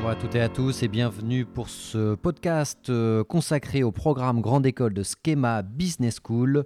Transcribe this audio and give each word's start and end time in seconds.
Bonjour 0.00 0.12
à 0.12 0.16
toutes 0.16 0.34
et 0.34 0.40
à 0.40 0.48
tous 0.48 0.82
et 0.82 0.88
bienvenue 0.88 1.44
pour 1.44 1.68
ce 1.68 2.14
podcast 2.14 2.88
euh, 2.88 3.22
consacré 3.22 3.82
au 3.82 3.92
programme 3.92 4.40
Grande 4.40 4.64
École 4.64 4.94
de 4.94 5.02
Schema 5.02 5.60
Business 5.60 6.20
School 6.26 6.64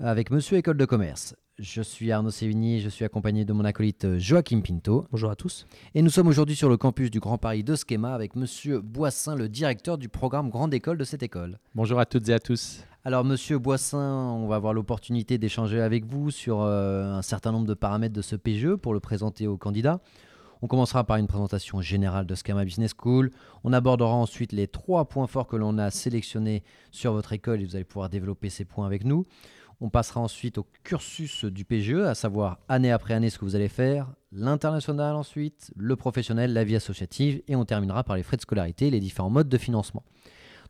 avec 0.00 0.32
Monsieur 0.32 0.56
École 0.56 0.78
de 0.78 0.84
Commerce. 0.84 1.36
Je 1.60 1.80
suis 1.80 2.10
Arnaud 2.10 2.32
Sévigny, 2.32 2.80
je 2.80 2.88
suis 2.88 3.04
accompagné 3.04 3.44
de 3.44 3.52
mon 3.52 3.64
acolyte 3.64 4.04
euh, 4.04 4.18
Joachim 4.18 4.62
Pinto. 4.62 5.06
Bonjour 5.12 5.30
à 5.30 5.36
tous. 5.36 5.64
Et 5.94 6.02
nous 6.02 6.10
sommes 6.10 6.26
aujourd'hui 6.26 6.56
sur 6.56 6.68
le 6.68 6.76
campus 6.76 7.12
du 7.12 7.20
Grand 7.20 7.38
Paris 7.38 7.62
de 7.62 7.76
Schema 7.76 8.14
avec 8.14 8.34
Monsieur 8.34 8.80
Boissin, 8.80 9.36
le 9.36 9.48
directeur 9.48 9.96
du 9.96 10.08
programme 10.08 10.50
Grande 10.50 10.74
École 10.74 10.98
de 10.98 11.04
cette 11.04 11.22
école. 11.22 11.60
Bonjour 11.76 12.00
à 12.00 12.04
toutes 12.04 12.28
et 12.30 12.34
à 12.34 12.40
tous. 12.40 12.80
Alors, 13.04 13.24
Monsieur 13.24 13.60
Boissin, 13.60 14.32
on 14.36 14.48
va 14.48 14.56
avoir 14.56 14.74
l'opportunité 14.74 15.38
d'échanger 15.38 15.80
avec 15.80 16.04
vous 16.04 16.32
sur 16.32 16.62
euh, 16.62 17.14
un 17.14 17.22
certain 17.22 17.52
nombre 17.52 17.66
de 17.66 17.74
paramètres 17.74 18.14
de 18.14 18.22
ce 18.22 18.34
PGE 18.34 18.74
pour 18.74 18.92
le 18.92 18.98
présenter 18.98 19.46
aux 19.46 19.56
candidats. 19.56 20.00
On 20.64 20.68
commencera 20.68 21.02
par 21.02 21.16
une 21.16 21.26
présentation 21.26 21.80
générale 21.80 22.24
de 22.24 22.36
Schema 22.36 22.64
Business 22.64 22.92
School. 22.96 23.32
On 23.64 23.72
abordera 23.72 24.14
ensuite 24.14 24.52
les 24.52 24.68
trois 24.68 25.06
points 25.06 25.26
forts 25.26 25.48
que 25.48 25.56
l'on 25.56 25.76
a 25.76 25.90
sélectionnés 25.90 26.62
sur 26.92 27.12
votre 27.12 27.32
école 27.32 27.60
et 27.60 27.64
vous 27.64 27.74
allez 27.74 27.84
pouvoir 27.84 28.08
développer 28.08 28.48
ces 28.48 28.64
points 28.64 28.86
avec 28.86 29.04
nous. 29.04 29.26
On 29.80 29.90
passera 29.90 30.20
ensuite 30.20 30.58
au 30.58 30.66
cursus 30.84 31.44
du 31.44 31.64
PGE, 31.64 31.94
à 31.94 32.14
savoir 32.14 32.60
année 32.68 32.92
après 32.92 33.12
année 33.12 33.28
ce 33.28 33.40
que 33.40 33.44
vous 33.44 33.56
allez 33.56 33.68
faire, 33.68 34.14
l'international 34.30 35.16
ensuite, 35.16 35.72
le 35.76 35.96
professionnel, 35.96 36.52
la 36.52 36.62
vie 36.62 36.76
associative 36.76 37.42
et 37.48 37.56
on 37.56 37.64
terminera 37.64 38.04
par 38.04 38.14
les 38.14 38.22
frais 38.22 38.36
de 38.36 38.42
scolarité 38.42 38.86
et 38.86 38.90
les 38.92 39.00
différents 39.00 39.30
modes 39.30 39.48
de 39.48 39.58
financement. 39.58 40.04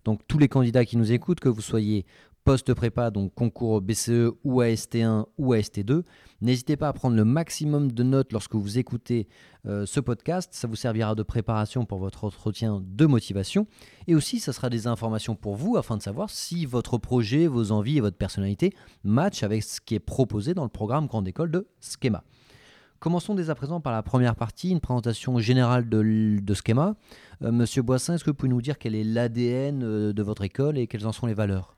Donc 0.06 0.20
tous 0.26 0.38
les 0.38 0.48
candidats 0.48 0.86
qui 0.86 0.96
nous 0.96 1.12
écoutent, 1.12 1.40
que 1.40 1.50
vous 1.50 1.60
soyez 1.60 2.06
post-prépa, 2.44 3.10
donc 3.10 3.34
concours 3.34 3.80
BCE 3.80 4.30
ou 4.44 4.62
AST1 4.62 5.26
ou 5.38 5.54
AST2. 5.54 6.02
N'hésitez 6.40 6.76
pas 6.76 6.88
à 6.88 6.92
prendre 6.92 7.16
le 7.16 7.24
maximum 7.24 7.92
de 7.92 8.02
notes 8.02 8.32
lorsque 8.32 8.54
vous 8.54 8.78
écoutez 8.78 9.28
euh, 9.66 9.86
ce 9.86 10.00
podcast. 10.00 10.50
Ça 10.52 10.66
vous 10.66 10.76
servira 10.76 11.14
de 11.14 11.22
préparation 11.22 11.84
pour 11.84 11.98
votre 11.98 12.24
entretien 12.24 12.82
de 12.84 13.06
motivation. 13.06 13.66
Et 14.08 14.14
aussi, 14.14 14.40
ça 14.40 14.52
sera 14.52 14.70
des 14.70 14.86
informations 14.86 15.36
pour 15.36 15.54
vous 15.54 15.76
afin 15.76 15.96
de 15.96 16.02
savoir 16.02 16.30
si 16.30 16.66
votre 16.66 16.98
projet, 16.98 17.46
vos 17.46 17.70
envies 17.70 17.98
et 17.98 18.00
votre 18.00 18.16
personnalité 18.16 18.74
matchent 19.04 19.44
avec 19.44 19.62
ce 19.62 19.80
qui 19.80 19.94
est 19.94 20.00
proposé 20.00 20.54
dans 20.54 20.64
le 20.64 20.68
programme 20.68 21.06
Grande 21.06 21.28
École 21.28 21.50
de 21.50 21.68
Schema. 21.80 22.24
Commençons 22.98 23.34
dès 23.34 23.50
à 23.50 23.56
présent 23.56 23.80
par 23.80 23.92
la 23.92 24.02
première 24.04 24.36
partie, 24.36 24.70
une 24.70 24.80
présentation 24.80 25.38
générale 25.40 25.88
de, 25.88 26.38
de 26.40 26.54
Schema. 26.54 26.94
Euh, 27.42 27.50
Monsieur 27.50 27.82
Boissin, 27.82 28.14
est-ce 28.14 28.22
que 28.22 28.30
vous 28.30 28.36
pouvez 28.36 28.48
nous 28.48 28.62
dire 28.62 28.78
quel 28.78 28.94
est 28.94 29.02
l'ADN 29.02 29.82
euh, 29.82 30.12
de 30.12 30.22
votre 30.22 30.42
école 30.42 30.78
et 30.78 30.86
quelles 30.86 31.06
en 31.06 31.12
sont 31.12 31.26
les 31.26 31.34
valeurs? 31.34 31.76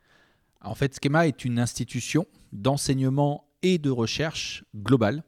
En 0.65 0.75
fait, 0.75 0.99
Schema 1.01 1.27
est 1.27 1.45
une 1.45 1.59
institution 1.59 2.27
d'enseignement 2.53 3.45
et 3.63 3.79
de 3.79 3.91
recherche 3.91 4.65
globale 4.75 5.23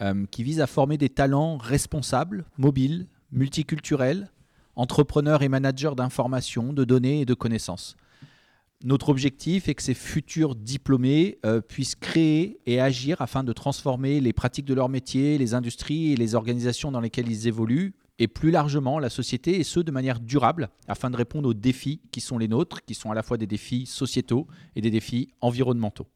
euh, 0.00 0.24
qui 0.30 0.42
vise 0.42 0.60
à 0.60 0.66
former 0.66 0.96
des 0.96 1.10
talents 1.10 1.58
responsables, 1.58 2.46
mobiles, 2.56 3.06
multiculturels, 3.30 4.30
entrepreneurs 4.76 5.42
et 5.42 5.48
managers 5.48 5.92
d'information, 5.96 6.72
de 6.72 6.84
données 6.84 7.20
et 7.20 7.26
de 7.26 7.34
connaissances. 7.34 7.96
Notre 8.82 9.10
objectif 9.10 9.68
est 9.68 9.74
que 9.74 9.82
ces 9.82 9.92
futurs 9.92 10.54
diplômés 10.54 11.38
euh, 11.44 11.60
puissent 11.60 11.96
créer 11.96 12.60
et 12.64 12.80
agir 12.80 13.20
afin 13.20 13.44
de 13.44 13.52
transformer 13.52 14.20
les 14.20 14.32
pratiques 14.32 14.64
de 14.64 14.72
leur 14.72 14.88
métier, 14.88 15.36
les 15.36 15.52
industries 15.52 16.12
et 16.12 16.16
les 16.16 16.34
organisations 16.34 16.90
dans 16.90 17.00
lesquelles 17.00 17.28
ils 17.28 17.46
évoluent, 17.46 17.92
et 18.20 18.28
plus 18.28 18.50
largement 18.50 18.98
la 18.98 19.08
société, 19.08 19.58
et 19.58 19.64
ce 19.64 19.80
de 19.80 19.90
manière 19.90 20.20
durable, 20.20 20.68
afin 20.86 21.10
de 21.10 21.16
répondre 21.16 21.48
aux 21.48 21.54
défis 21.54 22.02
qui 22.12 22.20
sont 22.20 22.38
les 22.38 22.48
nôtres, 22.48 22.84
qui 22.84 22.94
sont 22.94 23.10
à 23.10 23.14
la 23.14 23.22
fois 23.22 23.38
des 23.38 23.46
défis 23.46 23.86
sociétaux 23.86 24.46
et 24.76 24.82
des 24.82 24.90
défis 24.90 25.32
environnementaux. 25.40 26.06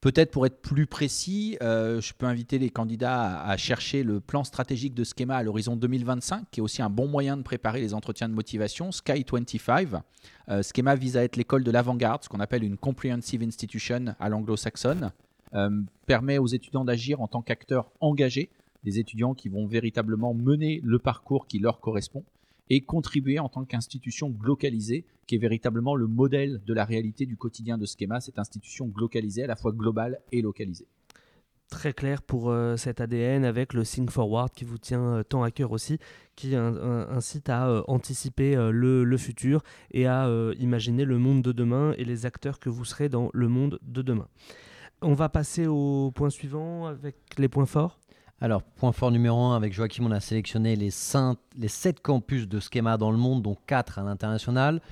Peut-être 0.00 0.30
pour 0.30 0.46
être 0.46 0.62
plus 0.62 0.86
précis, 0.86 1.58
euh, 1.62 2.00
je 2.00 2.14
peux 2.14 2.26
inviter 2.26 2.58
les 2.58 2.70
candidats 2.70 3.42
à, 3.42 3.56
chercher 3.56 4.02
le 4.04 4.20
plan 4.20 4.44
stratégique 4.44 4.94
de 4.94 5.04
Schema 5.04 5.36
à 5.36 5.42
l'horizon 5.42 5.76
2025, 5.76 6.44
qui 6.50 6.60
est 6.60 6.62
aussi 6.62 6.80
un 6.80 6.90
bon 6.90 7.08
moyen 7.08 7.36
de 7.36 7.42
préparer 7.42 7.80
les 7.80 7.92
entretiens 7.92 8.28
de 8.28 8.34
motivation, 8.34 8.90
Sky 8.90 9.24
25. 9.30 9.88
Euh, 10.48 10.62
Schema 10.62 10.94
vise 10.94 11.16
à 11.16 11.24
être 11.24 11.36
l'école 11.36 11.64
de 11.64 11.70
l'avant-garde, 11.70 12.24
ce 12.24 12.28
qu'on 12.28 12.40
appelle 12.40 12.64
une 12.64 12.76
comprehensive 12.78 13.42
institution 13.42 14.14
à 14.18 14.28
l'anglo-saxonne, 14.28 15.12
euh, 15.54 15.70
permet 16.06 16.38
aux 16.38 16.46
étudiants 16.46 16.84
d'agir 16.84 17.20
en 17.20 17.28
tant 17.28 17.42
qu'acteurs 17.42 17.90
engagés, 18.00 18.50
des 18.86 18.98
étudiants 19.00 19.34
qui 19.34 19.48
vont 19.50 19.66
véritablement 19.66 20.32
mener 20.32 20.80
le 20.82 20.98
parcours 20.98 21.46
qui 21.46 21.58
leur 21.58 21.80
correspond 21.80 22.24
et 22.70 22.80
contribuer 22.80 23.38
en 23.38 23.48
tant 23.48 23.64
qu'institution 23.64 24.30
globalisée, 24.30 25.04
qui 25.26 25.34
est 25.34 25.38
véritablement 25.38 25.94
le 25.96 26.06
modèle 26.06 26.62
de 26.64 26.72
la 26.72 26.84
réalité 26.84 27.26
du 27.26 27.36
quotidien 27.36 27.78
de 27.78 27.84
Schema, 27.84 28.20
cette 28.20 28.38
institution 28.38 28.86
globalisée, 28.86 29.42
à 29.44 29.46
la 29.48 29.56
fois 29.56 29.72
globale 29.72 30.18
et 30.32 30.40
localisée. 30.40 30.86
Très 31.68 31.92
clair 31.92 32.22
pour 32.22 32.50
euh, 32.50 32.76
cet 32.76 33.00
ADN 33.00 33.44
avec 33.44 33.72
le 33.74 33.82
Think 33.84 34.10
Forward 34.12 34.50
qui 34.52 34.64
vous 34.64 34.78
tient 34.78 35.02
euh, 35.02 35.22
tant 35.24 35.42
à 35.42 35.50
cœur 35.50 35.72
aussi, 35.72 35.98
qui 36.36 36.54
in- 36.54 36.76
in- 36.76 37.08
incite 37.10 37.48
à 37.48 37.68
euh, 37.68 37.82
anticiper 37.88 38.54
le, 38.70 39.16
futur 39.16 39.62
et 39.90 40.06
à 40.06 40.28
imaginer 40.60 41.04
le 41.04 41.18
monde 41.18 41.42
de 41.42 41.50
demain 41.50 41.92
et 41.98 42.04
les 42.04 42.24
acteurs 42.24 42.60
que 42.60 42.68
vous 42.68 42.84
serez 42.84 43.08
dans 43.08 43.30
le 43.32 43.48
monde 43.48 43.80
de 43.82 44.02
demain. 44.02 44.28
On 45.02 45.14
va 45.14 45.28
passer 45.28 45.66
au 45.66 46.12
point 46.12 46.30
suivant 46.30 46.86
avec 46.86 47.16
les 47.38 47.48
points 47.48 47.66
forts. 47.66 47.98
Alors, 48.38 48.62
point 48.62 48.92
fort 48.92 49.10
numéro 49.10 49.38
1, 49.38 49.56
avec 49.56 49.72
Joachim, 49.72 50.04
on 50.04 50.10
a 50.10 50.20
sélectionné 50.20 50.76
les, 50.76 50.90
5, 50.90 51.38
les 51.56 51.68
7 51.68 52.00
campus 52.00 52.46
de 52.46 52.60
Schema 52.60 52.98
dans 52.98 53.10
le 53.10 53.16
monde, 53.16 53.40
dont 53.40 53.56
4 53.66 53.98
à 53.98 54.02
l'international. 54.02 54.82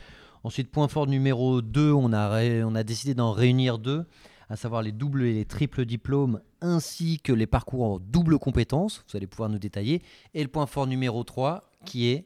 Ensuite, 0.45 0.71
point 0.71 0.89
fort 0.89 1.07
numéro 1.07 1.61
2, 1.61 1.93
on 1.93 2.15
a, 2.15 2.43
on 2.65 2.75
a 2.75 2.83
décidé 2.83 3.13
d'en 3.13 3.33
réunir 3.33 3.79
deux, 3.79 4.07
à 4.49 4.57
savoir 4.57 4.81
les 4.81 4.93
doubles 4.93 5.25
et 5.25 5.35
les 5.35 5.45
triples 5.45 5.85
diplômes, 5.85 6.41
ainsi 6.63 7.21
que 7.21 7.35
les 7.35 7.47
parcours 7.47 7.85
en 7.85 7.99
double 7.99 8.39
compétences. 8.39 9.05
Vous 9.11 9.17
allez 9.19 9.27
pouvoir 9.27 9.51
nous 9.51 9.59
détailler. 9.59 10.01
Et 10.33 10.43
le 10.43 10.49
point 10.49 10.65
fort 10.65 10.87
numéro 10.87 11.23
3, 11.23 11.71
qui 11.85 12.09
est 12.09 12.25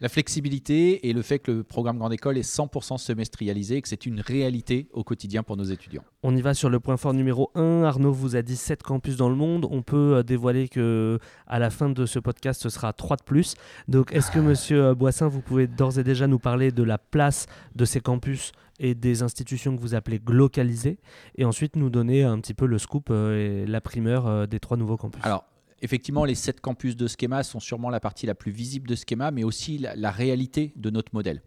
La 0.00 0.08
flexibilité 0.08 1.08
et 1.08 1.12
le 1.12 1.22
fait 1.22 1.40
que 1.40 1.50
le 1.50 1.64
programme 1.64 1.98
Grande 1.98 2.12
École 2.12 2.38
est 2.38 2.48
100% 2.48 2.98
semestrialisé 2.98 3.78
et 3.78 3.82
que 3.82 3.88
c'est 3.88 4.06
une 4.06 4.20
réalité 4.20 4.88
au 4.92 5.02
quotidien 5.02 5.42
pour 5.42 5.56
nos 5.56 5.64
étudiants. 5.64 6.04
On 6.22 6.36
y 6.36 6.40
va 6.40 6.54
sur 6.54 6.70
le 6.70 6.78
point 6.78 6.96
fort 6.96 7.14
numéro 7.14 7.50
1. 7.56 7.82
Arnaud 7.82 8.12
vous 8.12 8.36
a 8.36 8.42
dit 8.42 8.54
7 8.54 8.84
campus 8.84 9.16
dans 9.16 9.28
le 9.28 9.34
monde. 9.34 9.66
On 9.68 9.82
peut 9.82 10.18
euh, 10.18 10.22
dévoiler 10.22 10.68
que 10.68 11.18
à 11.48 11.58
la 11.58 11.70
fin 11.70 11.88
de 11.90 12.06
ce 12.06 12.20
podcast, 12.20 12.62
ce 12.62 12.68
sera 12.68 12.92
3 12.92 13.16
de 13.16 13.22
plus. 13.24 13.56
Donc, 13.88 14.12
est-ce 14.12 14.30
que 14.30 14.38
monsieur 14.38 14.84
euh, 14.84 14.94
Boissin, 14.94 15.26
vous 15.26 15.40
pouvez 15.40 15.66
d'ores 15.66 15.98
et 15.98 16.04
déjà 16.04 16.28
nous 16.28 16.38
parler 16.38 16.70
de 16.70 16.84
la 16.84 16.98
place 16.98 17.46
de 17.74 17.84
ces 17.84 18.00
campus 18.00 18.52
et 18.78 18.94
des 18.94 19.24
institutions 19.24 19.74
que 19.74 19.80
vous 19.80 19.96
appelez 19.96 20.20
localisées? 20.28 20.98
Et 21.34 21.44
ensuite 21.44 21.74
nous 21.74 21.90
donner 21.90 22.22
un 22.22 22.38
petit 22.38 22.54
peu 22.54 22.66
le 22.66 22.78
scoop 22.78 23.08
euh, 23.10 23.64
et 23.64 23.66
la 23.66 23.80
primeur 23.80 24.46
des 24.46 24.60
trois 24.60 24.76
nouveaux 24.76 24.96
campus. 24.96 25.24
Alors, 25.24 25.44
effectivement, 25.82 26.24
les 26.24 26.34
sept 26.34 26.60
campus 26.60 26.96
de 26.96 27.06
Schema 27.06 27.42
sont 27.42 27.60
sûrement 27.60 27.90
la 27.90 28.00
partie 28.00 28.26
la 28.26 28.34
plus 28.34 28.52
visible 28.52 28.88
de 28.88 28.96
Schema, 28.96 29.30
mais 29.30 29.44
aussi 29.44 29.78
la, 29.78 30.10
réalité 30.10 30.72
de 30.76 30.90
notre 30.90 31.14
modèle. 31.14 31.42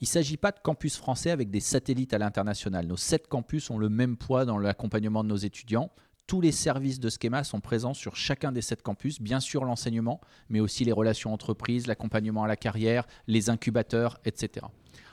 Il 0.00 0.04
ne 0.04 0.08
s'agit 0.08 0.36
pas 0.36 0.50
de 0.50 0.58
campus 0.60 0.96
français 0.96 1.30
avec 1.30 1.50
des 1.50 1.60
satellites 1.60 2.14
à 2.14 2.18
l'international. 2.18 2.86
Nos 2.86 2.96
sept 2.96 3.28
campus 3.28 3.70
ont 3.70 3.78
le 3.78 3.88
même 3.88 4.16
poids 4.16 4.44
dans 4.44 4.58
l'accompagnement 4.58 5.22
de 5.22 5.28
nos 5.28 5.36
étudiants. 5.36 5.90
Tous 6.26 6.40
les 6.40 6.52
services 6.52 7.00
de 7.00 7.10
Schema 7.10 7.44
sont 7.44 7.60
présents 7.60 7.92
sur 7.92 8.16
chacun 8.16 8.52
des 8.52 8.62
sept 8.62 8.82
campus, 8.82 9.20
bien 9.20 9.40
sûr 9.40 9.64
l'enseignement, 9.64 10.20
mais 10.48 10.60
aussi 10.60 10.84
les 10.84 10.92
relations 10.92 11.34
entreprises, 11.34 11.86
l'accompagnement 11.86 12.44
à 12.44 12.48
la 12.48 12.56
carrière, 12.56 13.06
les 13.26 13.50
incubateurs, 13.50 14.18
etc. 14.24 14.66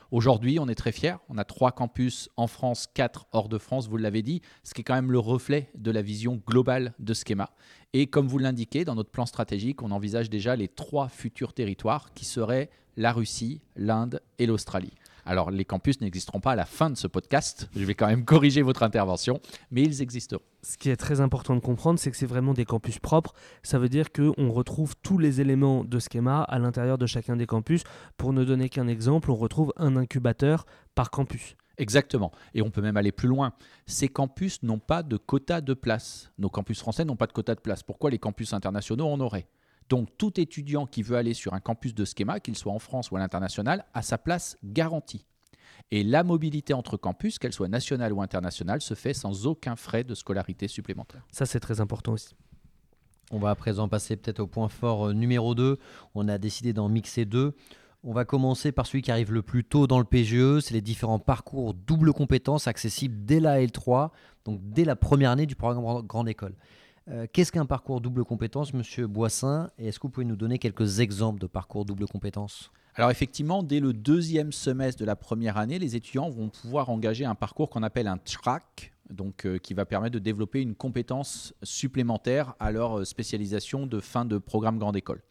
Aujourd'hui, 0.10 0.58
on 0.60 0.70
est 0.70 0.76
très 0.76 0.94
fiers. 0.94 1.16
On 1.28 1.38
a 1.38 1.44
trois 1.44 1.74
campus 1.74 2.30
en 2.38 2.48
France, 2.48 2.88
quatre 2.94 3.26
hors 3.34 3.50
de 3.50 3.58
France, 3.58 3.90
vous 3.90 3.98
l'avez 3.98 4.22
dit, 4.22 4.42
ce 4.64 4.74
qui 4.74 4.82
est 4.82 4.84
quand 4.84 4.96
même 4.96 5.12
le 5.12 5.20
reflet 5.20 5.70
de 5.76 5.92
la 5.92 6.02
vision 6.02 6.42
globale 6.48 6.94
de 7.00 7.14
Schema. 7.14 7.50
Et 7.92 8.08
comme 8.08 8.28
vous 8.28 8.38
l'indiquez, 8.38 8.86
dans 8.86 8.96
notre 8.96 9.12
plan 9.12 9.26
stratégique, 9.26 9.82
on 9.82 9.92
envisage 9.92 10.30
déjà 10.30 10.56
les 10.56 10.70
trois 10.70 11.10
futurs 11.10 11.54
territoires 11.54 12.14
qui 12.14 12.24
seraient 12.24 12.70
la 12.96 13.12
Russie, 13.12 13.62
l'Inde 13.76 14.22
et 14.40 14.46
l'Australie. 14.46 14.94
Alors, 15.30 15.52
les 15.52 15.66
campus 15.66 16.00
n'existeront 16.00 16.40
pas 16.40 16.54
à 16.54 16.56
la 16.56 16.64
fin 16.64 16.90
de 16.90 16.96
ce 16.96 17.06
podcast. 17.06 17.70
Je 17.76 17.84
vais 17.84 17.96
quand 17.96 18.08
même 18.08 18.24
corriger 18.26 18.62
votre 18.62 18.82
intervention, 18.82 19.42
mais 19.72 19.84
ils 19.84 20.02
existeront. 20.02 20.42
Ce 20.64 20.78
qui 20.78 20.90
est 20.90 20.96
très 20.96 21.20
important 21.20 21.54
de 21.54 21.60
comprendre, 21.60 22.00
c'est 22.00 22.10
que 22.12 22.16
c'est 22.16 22.26
vraiment 22.26 22.54
des 22.54 22.64
campus 22.64 22.98
propres. 23.00 23.34
Ça 23.62 23.78
veut 23.78 23.90
dire 23.90 24.14
qu'on 24.14 24.50
retrouve 24.50 24.96
tous 25.04 25.18
les 25.18 25.42
éléments 25.42 25.84
de 25.84 26.00
schéma 26.00 26.44
à 26.44 26.60
l'intérieur 26.60 26.98
de 26.98 27.06
chacun 27.06 27.36
des 27.36 27.46
campus. 27.46 27.84
Pour 28.16 28.32
ne 28.32 28.46
donner 28.46 28.70
qu'un 28.70 28.88
exemple, 28.88 29.30
on 29.30 29.36
retrouve 29.36 29.74
un 29.76 29.98
incubateur 29.98 30.66
par 30.96 31.12
campus. 31.12 31.58
Exactement. 31.78 32.32
Et 32.54 32.62
on 32.62 32.72
peut 32.72 32.82
même 32.82 32.96
aller 32.96 33.12
plus 33.12 33.28
loin. 33.28 33.52
Ces 33.86 34.08
campus 34.08 34.64
n'ont 34.64 34.80
pas 34.80 35.04
de 35.04 35.18
quota 35.18 35.60
de 35.60 35.74
place. 35.74 36.32
Nos 36.38 36.50
campus 36.50 36.80
français 36.80 37.04
n'ont 37.04 37.18
pas 37.18 37.28
de 37.28 37.34
quota 37.34 37.54
de 37.54 37.60
place. 37.60 37.84
Pourquoi 37.84 38.12
les 38.12 38.18
campus 38.18 38.54
internationaux 38.54 39.08
en 39.08 39.20
auraient? 39.20 39.48
Donc 39.90 40.10
tout 40.18 40.40
étudiant 40.40 40.86
qui 40.86 41.02
veut 41.04 41.16
aller 41.18 41.34
sur 41.34 41.54
un 41.54 41.60
campus 41.60 41.94
de 41.96 42.06
schéma, 42.06 42.40
qu'il 42.40 42.58
soit 42.58 42.74
en 42.74 42.80
France 42.80 43.12
ou 43.12 43.16
à 43.16 43.20
l'international, 43.20 43.86
a 43.94 44.02
sa 44.02 44.18
place 44.18 44.58
garantie. 44.64 45.26
Et 45.92 46.04
la 46.04 46.24
mobilité 46.24 46.74
entre 46.74 46.98
campus, 46.98 47.40
qu'elle 47.40 47.54
soit 47.54 47.70
nationale 47.70 48.12
ou 48.12 48.22
internationale, 48.22 48.82
se 48.82 48.94
fait 48.94 49.14
sans 49.14 49.48
aucun 49.48 49.76
frais 49.76 50.04
de 50.04 50.16
scolarité 50.16 50.68
supplémentaire. 50.68 51.26
Ça, 51.32 51.46
c'est 51.46 51.60
très 51.62 51.80
important 51.80 52.14
aussi. 52.14 52.36
On 53.32 53.40
va 53.40 53.50
à 53.52 53.56
présent 53.56 53.88
passer 53.88 54.16
peut-être 54.18 54.40
au 54.40 54.48
point 54.48 54.70
fort 54.70 55.08
euh, 55.08 55.14
numéro 55.14 55.56
2. 55.56 55.78
On 56.16 56.28
a 56.28 56.38
décidé 56.38 56.74
d'en 56.74 56.90
mixer 56.90 57.26
deux. 57.26 57.56
On 58.04 58.14
va 58.14 58.26
commencer 58.26 58.72
par 58.72 58.86
celui 58.86 59.02
qui 59.02 59.12
arrive 59.12 59.34
le 59.34 59.42
plus 59.42 59.64
tôt 59.64 59.88
dans 59.88 60.00
le 60.00 60.06
PGE, 60.06 60.60
c'est 60.62 60.74
les 60.74 60.82
différents 60.82 61.20
parcours 61.20 61.74
double 61.74 62.14
compétence 62.14 62.68
accessibles 62.68 63.26
dès 63.26 63.40
la 63.40 63.60
L3, 63.60 64.12
donc 64.46 64.62
dès 64.64 64.86
la 64.86 64.96
première 64.96 65.32
année 65.32 65.46
du 65.46 65.56
programme 65.56 65.84
Grand- 65.84 66.04
Grande 66.04 66.30
École. 66.30 66.56
Euh, 67.10 67.26
Qu'est-ce 67.32 67.52
qu'un 67.52 67.66
parcours 67.66 68.02
double 68.02 68.26
compétence, 68.26 68.74
monsieur 68.74 69.08
Boissin? 69.08 69.70
Et 69.78 69.88
est-ce 69.88 70.00
que 70.00 70.04
vous 70.08 70.12
pouvez 70.12 70.26
nous 70.26 70.36
donner 70.36 70.60
quelques 70.60 71.00
exemples 71.00 71.40
de 71.40 71.48
parcours 71.48 71.86
double 71.86 72.06
compétence? 72.06 72.72
Alors 72.96 73.12
effectivement, 73.12 73.64
dès 73.64 73.80
le 73.80 73.94
deuxième 73.94 74.52
semestre 74.52 75.00
de 75.00 75.06
la 75.06 75.16
première 75.16 75.58
année, 75.58 75.80
les 75.80 75.96
étudiants 75.96 76.30
vont 76.30 76.50
pouvoir 76.50 76.90
engager 76.90 77.26
un 77.26 77.36
parcours 77.36 77.70
qu'on 77.70 77.84
appelle 77.84 78.08
un 78.08 78.18
track, 78.18 78.92
donc 79.10 79.46
euh, 79.46 79.58
qui 79.58 79.74
va 79.74 79.86
permettre 79.86 80.16
de 80.16 80.20
développer 80.20 80.62
une 80.62 80.76
compétence 80.76 81.54
supplémentaire 81.64 82.56
à 82.60 82.72
leur 82.72 83.00
euh, 83.00 83.06
spécialisation 83.06 83.88
de 83.88 84.00
fin 84.00 84.26
de 84.26 84.38
programme 84.38 84.80
grande 84.80 84.98
école. 84.98 85.22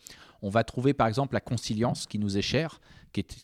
On 0.42 0.50
va 0.50 0.64
trouver 0.64 0.94
par 0.94 1.06
exemple 1.06 1.34
la 1.34 1.40
conciliance 1.40 2.06
qui 2.06 2.18
nous 2.18 2.36
est 2.36 2.42
chère, 2.42 2.80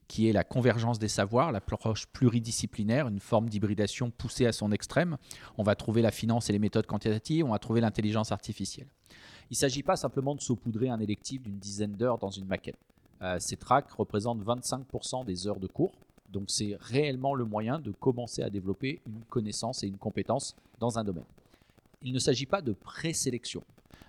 qui 0.09 0.29
est, 0.29 0.33
la 0.33 0.45
convergence 0.45 0.99
des 0.99 1.09
savoirs, 1.09 1.53
l'approche 1.53 2.07
pluridisciplinaire, 2.07 3.09
une 3.09 3.21
forme 3.21 3.49
d'hybridation 3.49 4.11
poussée 4.11 4.47
à 4.47 4.53
son 4.53 4.71
extrême. 4.71 5.17
On 5.57 5.63
va 5.63 5.75
trouver 5.75 6.03
la 6.03 6.11
finance 6.11 6.51
et 6.51 6.53
les 6.53 6.59
méthodes 6.59 6.87
quantitatives, 6.87 7.45
on 7.45 7.53
va 7.53 7.59
trouver 7.59 7.81
l'intelligence 7.81 8.33
artificielle. 8.33 8.89
Il 9.51 9.55
ne 9.55 9.57
s'agit 9.57 9.83
pas 9.83 9.97
simplement 9.97 10.35
de 10.35 10.41
saupoudrer 10.41 10.89
un 10.89 11.01
électif 11.01 11.43
d'une 11.43 11.59
dizaine 11.59 11.93
d'heures 11.93 12.19
dans 12.19 12.31
une 12.31 12.47
maquette. 12.47 12.79
Euh, 13.23 13.39
ces 13.39 13.57
tracks 13.57 13.91
représentent 13.91 14.43
25% 14.45 15.25
des 15.25 15.47
heures 15.47 15.61
de 15.61 15.67
cours. 15.67 15.93
Donc 16.31 16.45
c'est 16.49 16.77
réellement 16.81 17.35
le 17.35 17.45
moyen 17.45 17.79
de 17.79 17.91
commencer 17.93 18.43
à 18.43 18.51
développer 18.51 19.01
une 19.07 19.23
connaissance 19.25 19.85
et 19.85 19.87
une 19.87 19.99
compétence 19.99 20.57
dans 20.81 20.99
un 20.99 21.05
domaine. 21.05 21.27
Il 22.03 22.13
ne 22.13 22.19
s'agit 22.19 22.47
pas 22.47 22.63
de 22.63 22.73
présélection. 22.73 23.63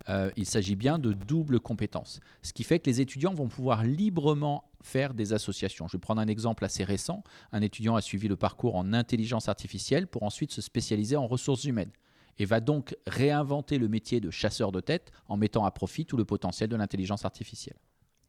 Euh, 0.09 0.31
il 0.35 0.45
s'agit 0.45 0.75
bien 0.75 0.99
de 0.99 1.13
double 1.13 1.59
compétence. 1.59 2.19
Ce 2.41 2.53
qui 2.53 2.63
fait 2.63 2.79
que 2.79 2.89
les 2.89 3.01
étudiants 3.01 3.33
vont 3.33 3.47
pouvoir 3.47 3.83
librement 3.83 4.69
faire 4.81 5.13
des 5.13 5.33
associations. 5.33 5.87
Je 5.87 5.93
vais 5.97 6.01
prendre 6.01 6.21
un 6.21 6.27
exemple 6.27 6.65
assez 6.65 6.83
récent. 6.83 7.23
Un 7.51 7.61
étudiant 7.61 7.95
a 7.95 8.01
suivi 8.01 8.27
le 8.27 8.35
parcours 8.35 8.75
en 8.75 8.91
intelligence 8.93 9.47
artificielle 9.47 10.07
pour 10.07 10.23
ensuite 10.23 10.51
se 10.51 10.61
spécialiser 10.61 11.15
en 11.15 11.27
ressources 11.27 11.63
humaines 11.63 11.91
et 12.37 12.45
va 12.45 12.59
donc 12.59 12.95
réinventer 13.07 13.77
le 13.77 13.87
métier 13.87 14.19
de 14.19 14.29
chasseur 14.29 14.71
de 14.71 14.81
tête 14.81 15.11
en 15.27 15.37
mettant 15.37 15.65
à 15.65 15.71
profit 15.71 16.05
tout 16.05 16.17
le 16.17 16.25
potentiel 16.25 16.69
de 16.69 16.75
l'intelligence 16.75 17.25
artificielle 17.25 17.77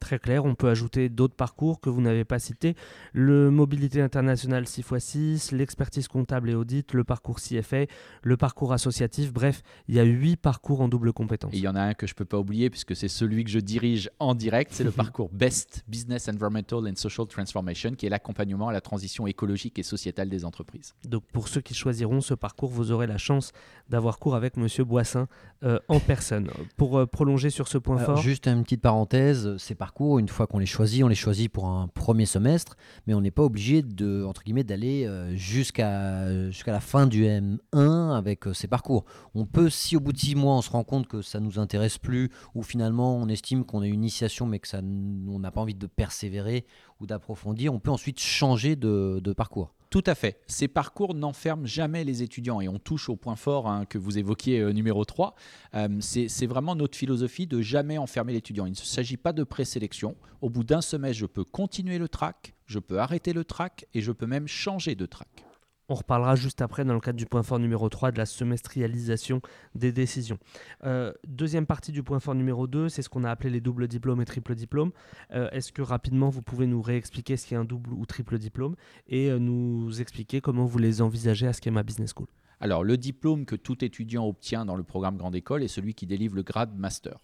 très 0.04 0.18
clair. 0.18 0.44
On 0.44 0.54
peut 0.54 0.68
ajouter 0.68 1.08
d'autres 1.08 1.34
parcours 1.34 1.80
que 1.80 1.88
vous 1.88 2.02
n'avez 2.02 2.24
pas 2.24 2.38
cités. 2.38 2.76
Le 3.14 3.50
mobilité 3.50 4.02
internationale 4.02 4.64
6x6, 4.64 5.54
l'expertise 5.54 6.08
comptable 6.08 6.50
et 6.50 6.54
audit, 6.54 6.92
le 6.92 7.04
parcours 7.04 7.40
CFA, 7.40 7.86
le 8.22 8.36
parcours 8.36 8.74
associatif. 8.74 9.32
Bref, 9.32 9.62
il 9.88 9.94
y 9.94 10.00
a 10.00 10.04
huit 10.04 10.36
parcours 10.36 10.82
en 10.82 10.88
double 10.88 11.14
compétence. 11.14 11.54
Et 11.54 11.56
il 11.56 11.62
y 11.62 11.68
en 11.68 11.74
a 11.74 11.80
un 11.80 11.94
que 11.94 12.06
je 12.06 12.12
ne 12.12 12.16
peux 12.16 12.26
pas 12.26 12.38
oublier 12.38 12.68
puisque 12.68 12.94
c'est 12.94 13.08
celui 13.08 13.44
que 13.44 13.50
je 13.50 13.58
dirige 13.58 14.10
en 14.18 14.34
direct. 14.34 14.72
C'est 14.74 14.84
le 14.84 14.90
parcours 15.04 15.30
BEST, 15.32 15.84
Business 15.88 16.28
Environmental 16.28 16.86
and 16.86 16.96
Social 16.96 17.26
Transformation, 17.26 17.92
qui 17.92 18.04
est 18.04 18.10
l'accompagnement 18.10 18.68
à 18.68 18.72
la 18.72 18.82
transition 18.82 19.26
écologique 19.26 19.78
et 19.78 19.82
sociétale 19.82 20.28
des 20.28 20.44
entreprises. 20.44 20.94
Donc 21.08 21.24
pour 21.32 21.48
ceux 21.48 21.62
qui 21.62 21.72
choisiront 21.72 22.20
ce 22.20 22.34
parcours, 22.34 22.70
vous 22.70 22.92
aurez 22.92 23.06
la 23.06 23.18
chance 23.18 23.52
d'avoir 23.88 24.18
cours 24.18 24.34
avec 24.34 24.58
Monsieur 24.58 24.84
Boissin 24.84 25.28
euh, 25.62 25.78
en 25.88 25.98
personne. 25.98 26.50
Pour 26.76 26.98
euh, 26.98 27.06
prolonger 27.06 27.48
sur 27.48 27.68
ce 27.68 27.78
point 27.78 27.96
Alors, 27.96 28.16
fort. 28.16 28.16
Juste 28.18 28.46
une 28.46 28.64
petite 28.64 28.82
parenthèse, 28.82 29.56
ces 29.56 29.74
parcours, 29.74 29.93
une 30.00 30.28
fois 30.28 30.46
qu'on 30.46 30.58
les 30.58 30.66
choisit, 30.66 31.02
on 31.04 31.08
les 31.08 31.14
choisit 31.14 31.50
pour 31.50 31.66
un 31.66 31.88
premier 31.88 32.26
semestre, 32.26 32.76
mais 33.06 33.14
on 33.14 33.20
n'est 33.20 33.30
pas 33.30 33.42
obligé 33.42 33.82
de, 33.82 34.24
entre 34.24 34.42
guillemets, 34.42 34.64
d'aller 34.64 35.06
euh, 35.06 35.34
jusqu'à 35.36 36.28
la 36.66 36.80
fin 36.80 37.06
du 37.06 37.24
M1 37.24 38.14
avec 38.16 38.46
euh, 38.46 38.52
ces 38.52 38.66
parcours. 38.66 39.04
On 39.34 39.46
peut, 39.46 39.70
si 39.70 39.96
au 39.96 40.00
bout 40.00 40.12
de 40.12 40.18
six 40.18 40.34
mois, 40.34 40.56
on 40.56 40.62
se 40.62 40.70
rend 40.70 40.84
compte 40.84 41.06
que 41.06 41.22
ça 41.22 41.40
nous 41.40 41.58
intéresse 41.58 41.98
plus, 41.98 42.30
ou 42.54 42.62
finalement 42.62 43.16
on 43.16 43.28
estime 43.28 43.64
qu'on 43.64 43.82
a 43.82 43.86
une 43.86 43.94
initiation, 43.94 44.46
mais 44.46 44.58
que 44.58 44.68
ça, 44.68 44.80
on 44.82 45.38
n'a 45.38 45.50
pas 45.50 45.60
envie 45.60 45.74
de 45.74 45.86
persévérer 45.86 46.66
ou 47.00 47.06
d'approfondir, 47.06 47.72
on 47.72 47.80
peut 47.80 47.90
ensuite 47.90 48.20
changer 48.20 48.76
de 48.76 49.32
parcours. 49.32 49.74
Tout 49.90 50.02
à 50.06 50.14
fait. 50.14 50.40
Ces 50.46 50.68
parcours 50.68 51.14
n'enferment 51.14 51.66
jamais 51.66 52.04
les 52.04 52.22
étudiants 52.22 52.60
et 52.60 52.68
on 52.68 52.78
touche 52.78 53.08
au 53.08 53.16
point 53.16 53.36
fort 53.36 53.68
hein, 53.68 53.84
que 53.84 53.98
vous 53.98 54.18
évoquiez 54.18 54.60
euh, 54.60 54.72
numéro 54.72 55.04
3. 55.04 55.34
Euh, 55.74 55.88
c'est 56.00 56.46
vraiment 56.46 56.74
notre 56.74 56.96
philosophie 56.96 57.46
de 57.46 57.60
jamais 57.60 57.98
enfermer 57.98 58.32
l'étudiant. 58.32 58.66
Il 58.66 58.70
ne 58.70 58.76
s'agit 58.76 59.16
pas 59.16 59.32
de 59.32 59.44
présélection. 59.44 60.16
Au 60.40 60.50
bout 60.50 60.64
d'un 60.64 60.80
semestre, 60.80 61.20
je 61.20 61.26
peux 61.26 61.44
continuer 61.44 61.98
le 61.98 62.08
track, 62.08 62.54
je 62.66 62.78
peux 62.78 62.98
arrêter 62.98 63.32
le 63.32 63.44
track 63.44 63.86
et 63.94 64.00
je 64.00 64.12
peux 64.12 64.26
même 64.26 64.48
changer 64.48 64.94
de 64.94 65.06
track. 65.06 65.44
On 65.90 65.94
reparlera 65.94 66.34
juste 66.34 66.62
après 66.62 66.84
dans 66.84 66.94
le 66.94 67.00
cadre 67.00 67.18
du 67.18 67.26
point 67.26 67.42
fort 67.42 67.58
numéro 67.58 67.90
3 67.90 68.10
de 68.10 68.16
la 68.16 68.24
semestrialisation 68.24 69.42
des 69.74 69.92
décisions. 69.92 70.38
Euh, 70.84 71.12
deuxième 71.26 71.66
partie 71.66 71.92
du 71.92 72.02
point 72.02 72.20
fort 72.20 72.34
numéro 72.34 72.66
2, 72.66 72.88
c'est 72.88 73.02
ce 73.02 73.10
qu'on 73.10 73.22
a 73.22 73.30
appelé 73.30 73.50
les 73.50 73.60
doubles 73.60 73.86
diplômes 73.86 74.22
et 74.22 74.24
triples 74.24 74.54
diplômes. 74.54 74.92
Euh, 75.32 75.50
Est-ce 75.50 75.72
que 75.72 75.82
rapidement 75.82 76.30
vous 76.30 76.40
pouvez 76.40 76.66
nous 76.66 76.80
réexpliquer 76.80 77.36
ce 77.36 77.46
qu'est 77.46 77.56
un 77.56 77.66
double 77.66 77.92
ou 77.92 78.06
triple 78.06 78.38
diplôme 78.38 78.76
et 79.08 79.30
euh, 79.30 79.38
nous 79.38 80.00
expliquer 80.00 80.40
comment 80.40 80.64
vous 80.64 80.78
les 80.78 81.02
envisagez 81.02 81.46
à 81.46 81.52
Schema 81.52 81.82
Business 81.82 82.14
School? 82.16 82.28
Alors 82.60 82.82
le 82.82 82.96
diplôme 82.96 83.44
que 83.44 83.56
tout 83.56 83.84
étudiant 83.84 84.26
obtient 84.26 84.64
dans 84.64 84.76
le 84.76 84.84
programme 84.84 85.18
Grande 85.18 85.36
École 85.36 85.62
est 85.62 85.68
celui 85.68 85.92
qui 85.92 86.06
délivre 86.06 86.34
le 86.34 86.42
grade 86.42 86.74
master. 86.78 87.18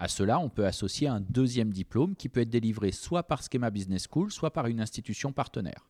À 0.00 0.08
cela, 0.08 0.40
on 0.40 0.48
peut 0.48 0.66
associer 0.66 1.06
un 1.06 1.20
deuxième 1.20 1.72
diplôme 1.72 2.16
qui 2.16 2.28
peut 2.28 2.40
être 2.40 2.50
délivré 2.50 2.90
soit 2.90 3.22
par 3.22 3.44
Schema 3.44 3.70
Business 3.70 4.08
School, 4.10 4.32
soit 4.32 4.52
par 4.52 4.66
une 4.66 4.80
institution 4.80 5.32
partenaire. 5.32 5.86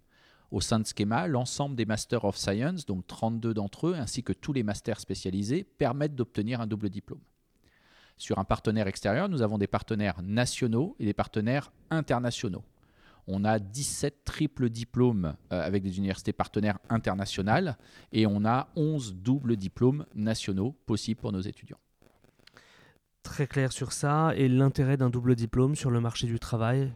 Au 0.53 0.61
sein 0.61 0.79
de 0.79 0.87
Schema, 0.87 1.27
l'ensemble 1.27 1.77
des 1.77 1.87
Masters 1.87 2.27
of 2.27 2.37
Science, 2.37 2.85
donc 2.85 3.07
32 3.07 3.55
d'entre 3.55 3.89
eux, 3.89 3.95
ainsi 3.95 4.23
que 4.23 4.35
tous 4.35 4.53
les 4.53 4.63
masters 4.63 5.01
spécialisés, 5.01 5.65
permettent 5.65 6.15
d'obtenir 6.15 6.61
un 6.61 6.67
double 6.67 6.91
diplôme. 6.91 7.23
Sur 8.19 8.39
un 8.39 8.45
partenaire 8.45 8.87
extérieur, 8.87 9.31
nous 9.31 9.41
avons 9.41 9.57
des 9.57 9.67
partenaires 9.67 10.21
nationaux 10.23 10.95
et 10.99 11.07
des 11.07 11.15
partenaires 11.15 11.73
internationaux. 11.91 12.63
On 13.27 13.47
a 13.47 13.59
17 13.59 14.25
triples 14.25 14.69
diplômes 14.69 15.37
euh, 15.53 15.65
avec 15.65 15.83
des 15.83 15.97
universités 15.97 16.35
partenaires 16.35 16.79
internationales 16.91 17.79
et 18.13 18.27
on 18.27 18.45
a 18.45 18.69
11 18.77 19.15
doubles 19.15 19.57
diplômes 19.57 20.05
nationaux 20.15 20.73
possibles 20.85 21.21
pour 21.21 21.33
nos 21.33 21.41
étudiants. 21.41 21.81
Très 23.23 23.47
clair 23.47 23.73
sur 23.73 23.93
ça 23.93 24.33
et 24.37 24.49
l'intérêt 24.49 24.99
d'un 24.99 25.09
double 25.09 25.35
diplôme 25.35 25.77
sur 25.77 25.91
le 25.91 26.01
marché 26.01 26.27
du 26.27 26.39
travail? 26.39 26.93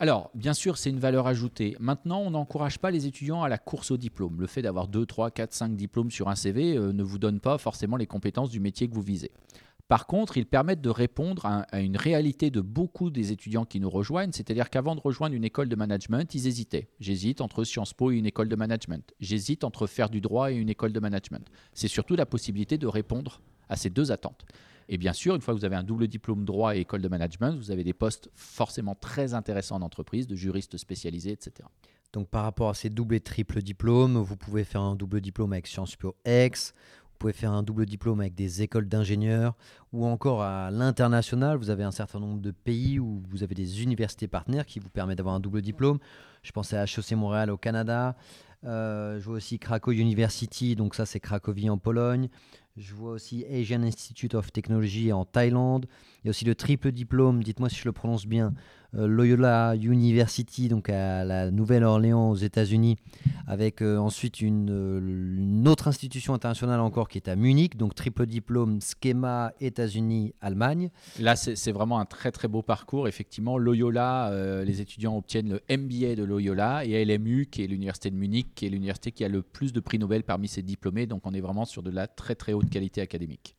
Alors, 0.00 0.30
bien 0.34 0.54
sûr, 0.54 0.78
c'est 0.78 0.88
une 0.88 0.98
valeur 0.98 1.26
ajoutée. 1.26 1.76
Maintenant, 1.78 2.20
on 2.20 2.30
n'encourage 2.30 2.78
pas 2.78 2.90
les 2.90 3.06
étudiants 3.06 3.42
à 3.42 3.50
la 3.50 3.58
course 3.58 3.90
au 3.90 3.98
diplôme. 3.98 4.40
Le 4.40 4.46
fait 4.46 4.62
d'avoir 4.62 4.88
2, 4.88 5.04
3, 5.04 5.30
4, 5.30 5.52
5 5.52 5.76
diplômes 5.76 6.10
sur 6.10 6.30
un 6.30 6.36
CV 6.36 6.74
euh, 6.74 6.94
ne 6.94 7.02
vous 7.02 7.18
donne 7.18 7.38
pas 7.38 7.58
forcément 7.58 7.98
les 7.98 8.06
compétences 8.06 8.48
du 8.48 8.60
métier 8.60 8.88
que 8.88 8.94
vous 8.94 9.02
visez. 9.02 9.30
Par 9.88 10.06
contre, 10.06 10.38
ils 10.38 10.46
permettent 10.46 10.80
de 10.80 10.88
répondre 10.88 11.44
à, 11.44 11.66
à 11.70 11.80
une 11.80 11.98
réalité 11.98 12.50
de 12.50 12.62
beaucoup 12.62 13.10
des 13.10 13.30
étudiants 13.30 13.66
qui 13.66 13.78
nous 13.78 13.90
rejoignent, 13.90 14.32
c'est-à-dire 14.32 14.70
qu'avant 14.70 14.94
de 14.94 15.02
rejoindre 15.02 15.34
une 15.34 15.44
école 15.44 15.68
de 15.68 15.76
management, 15.76 16.34
ils 16.34 16.46
hésitaient. 16.46 16.88
J'hésite 16.98 17.42
entre 17.42 17.64
Sciences 17.64 17.92
Po 17.92 18.10
et 18.10 18.16
une 18.16 18.24
école 18.24 18.48
de 18.48 18.56
management. 18.56 19.12
J'hésite 19.20 19.64
entre 19.64 19.86
faire 19.86 20.08
du 20.08 20.22
droit 20.22 20.50
et 20.50 20.54
une 20.54 20.70
école 20.70 20.94
de 20.94 21.00
management. 21.00 21.46
C'est 21.74 21.88
surtout 21.88 22.16
la 22.16 22.24
possibilité 22.24 22.78
de 22.78 22.86
répondre 22.86 23.42
à 23.68 23.76
ces 23.76 23.90
deux 23.90 24.12
attentes. 24.12 24.46
Et 24.92 24.98
bien 24.98 25.12
sûr, 25.12 25.36
une 25.36 25.40
fois 25.40 25.54
que 25.54 25.60
vous 25.60 25.64
avez 25.64 25.76
un 25.76 25.84
double 25.84 26.08
diplôme 26.08 26.44
droit 26.44 26.74
et 26.74 26.80
école 26.80 27.00
de 27.00 27.06
management, 27.06 27.56
vous 27.56 27.70
avez 27.70 27.84
des 27.84 27.92
postes 27.92 28.28
forcément 28.34 28.96
très 28.96 29.34
intéressants 29.34 29.76
en 29.76 29.82
entreprise, 29.82 30.26
de 30.26 30.34
juristes 30.34 30.76
spécialisés, 30.78 31.30
etc. 31.30 31.68
Donc 32.12 32.28
par 32.28 32.42
rapport 32.42 32.70
à 32.70 32.74
ces 32.74 32.90
doubles 32.90 33.14
et 33.14 33.20
triples 33.20 33.62
diplômes, 33.62 34.16
vous 34.18 34.36
pouvez 34.36 34.64
faire 34.64 34.80
un 34.80 34.96
double 34.96 35.20
diplôme 35.20 35.52
avec 35.52 35.68
Sciences 35.68 35.94
Po 35.94 36.16
X, 36.26 36.74
vous 37.04 37.18
pouvez 37.20 37.32
faire 37.32 37.52
un 37.52 37.62
double 37.62 37.86
diplôme 37.86 38.18
avec 38.20 38.34
des 38.34 38.62
écoles 38.62 38.88
d'ingénieurs, 38.88 39.54
ou 39.92 40.06
encore 40.06 40.42
à 40.42 40.72
l'international, 40.72 41.56
vous 41.56 41.70
avez 41.70 41.84
un 41.84 41.92
certain 41.92 42.18
nombre 42.18 42.40
de 42.40 42.50
pays 42.50 42.98
où 42.98 43.22
vous 43.28 43.44
avez 43.44 43.54
des 43.54 43.84
universités 43.84 44.26
partenaires 44.26 44.66
qui 44.66 44.80
vous 44.80 44.90
permettent 44.90 45.18
d'avoir 45.18 45.36
un 45.36 45.40
double 45.40 45.62
diplôme. 45.62 46.00
Je 46.42 46.50
pensais 46.50 46.76
à 46.76 46.82
HEC 46.82 47.12
Montréal 47.12 47.50
au 47.50 47.56
Canada, 47.56 48.16
euh, 48.64 49.20
je 49.20 49.24
vois 49.24 49.36
aussi 49.36 49.60
Krakow 49.60 49.92
University, 49.92 50.74
donc 50.74 50.96
ça 50.96 51.06
c'est 51.06 51.20
Cracovie 51.20 51.70
en 51.70 51.78
Pologne. 51.78 52.28
Je 52.76 52.94
vois 52.94 53.12
aussi 53.12 53.44
Asian 53.46 53.82
Institute 53.82 54.34
of 54.34 54.52
Technology 54.52 55.12
en 55.12 55.24
Thaïlande. 55.24 55.86
Il 56.22 56.26
y 56.26 56.28
a 56.28 56.30
aussi 56.30 56.44
le 56.44 56.54
triple 56.54 56.92
diplôme, 56.92 57.42
dites-moi 57.42 57.68
si 57.68 57.76
je 57.76 57.84
le 57.84 57.92
prononce 57.92 58.26
bien, 58.26 58.54
Loyola 58.92 59.74
University, 59.76 60.68
donc 60.68 60.88
à 60.88 61.24
la 61.24 61.50
Nouvelle-Orléans 61.50 62.30
aux 62.30 62.36
États-Unis, 62.36 62.96
avec 63.46 63.82
euh, 63.82 63.98
ensuite 63.98 64.40
une, 64.40 64.70
euh, 64.70 64.98
une, 65.00 65.68
autre 65.68 65.88
institution 65.88 66.34
internationale 66.34 66.80
encore 66.80 67.08
qui 67.08 67.18
est 67.18 67.28
à 67.28 67.36
Munich, 67.36 67.76
donc 67.76 67.94
triple 67.94 68.26
diplôme 68.26 68.80
Schema 68.80 69.52
États-Unis, 69.60 70.34
Allemagne. 70.40 70.90
Là, 71.18 71.36
c'est 71.36 71.72
vraiment 71.72 72.00
un 72.00 72.04
très 72.04 72.32
très 72.32 72.48
beau 72.48 72.62
parcours. 72.62 73.08
Effectivement, 73.08 73.58
Loyola, 73.58 74.30
euh, 74.30 74.64
les 74.64 74.80
étudiants 74.80 75.16
obtiennent 75.16 75.50
le 75.50 75.60
MBA 75.76 76.14
de 76.14 76.24
Loyola 76.24 76.84
et 76.84 77.04
LMU, 77.04 77.46
qui 77.46 77.62
est 77.62 77.66
l'université 77.66 78.10
de 78.10 78.16
Munich, 78.16 78.48
qui 78.54 78.66
est 78.66 78.70
l'université 78.70 79.12
qui 79.12 79.24
a 79.24 79.28
le 79.28 79.42
plus 79.42 79.72
de 79.72 79.80
prix 79.80 79.98
Nobel 79.98 80.22
parmi 80.22 80.48
ses 80.48 80.62
diplômés. 80.62 81.06
Donc, 81.06 81.26
on 81.26 81.32
est 81.32 81.40
vraiment 81.40 81.64
sur 81.64 81.82
de 81.82 81.90
la 81.90 82.06
très 82.06 82.34
très 82.34 82.52
haute 82.52 82.70
qualité 82.70 83.00
académique. 83.00 83.56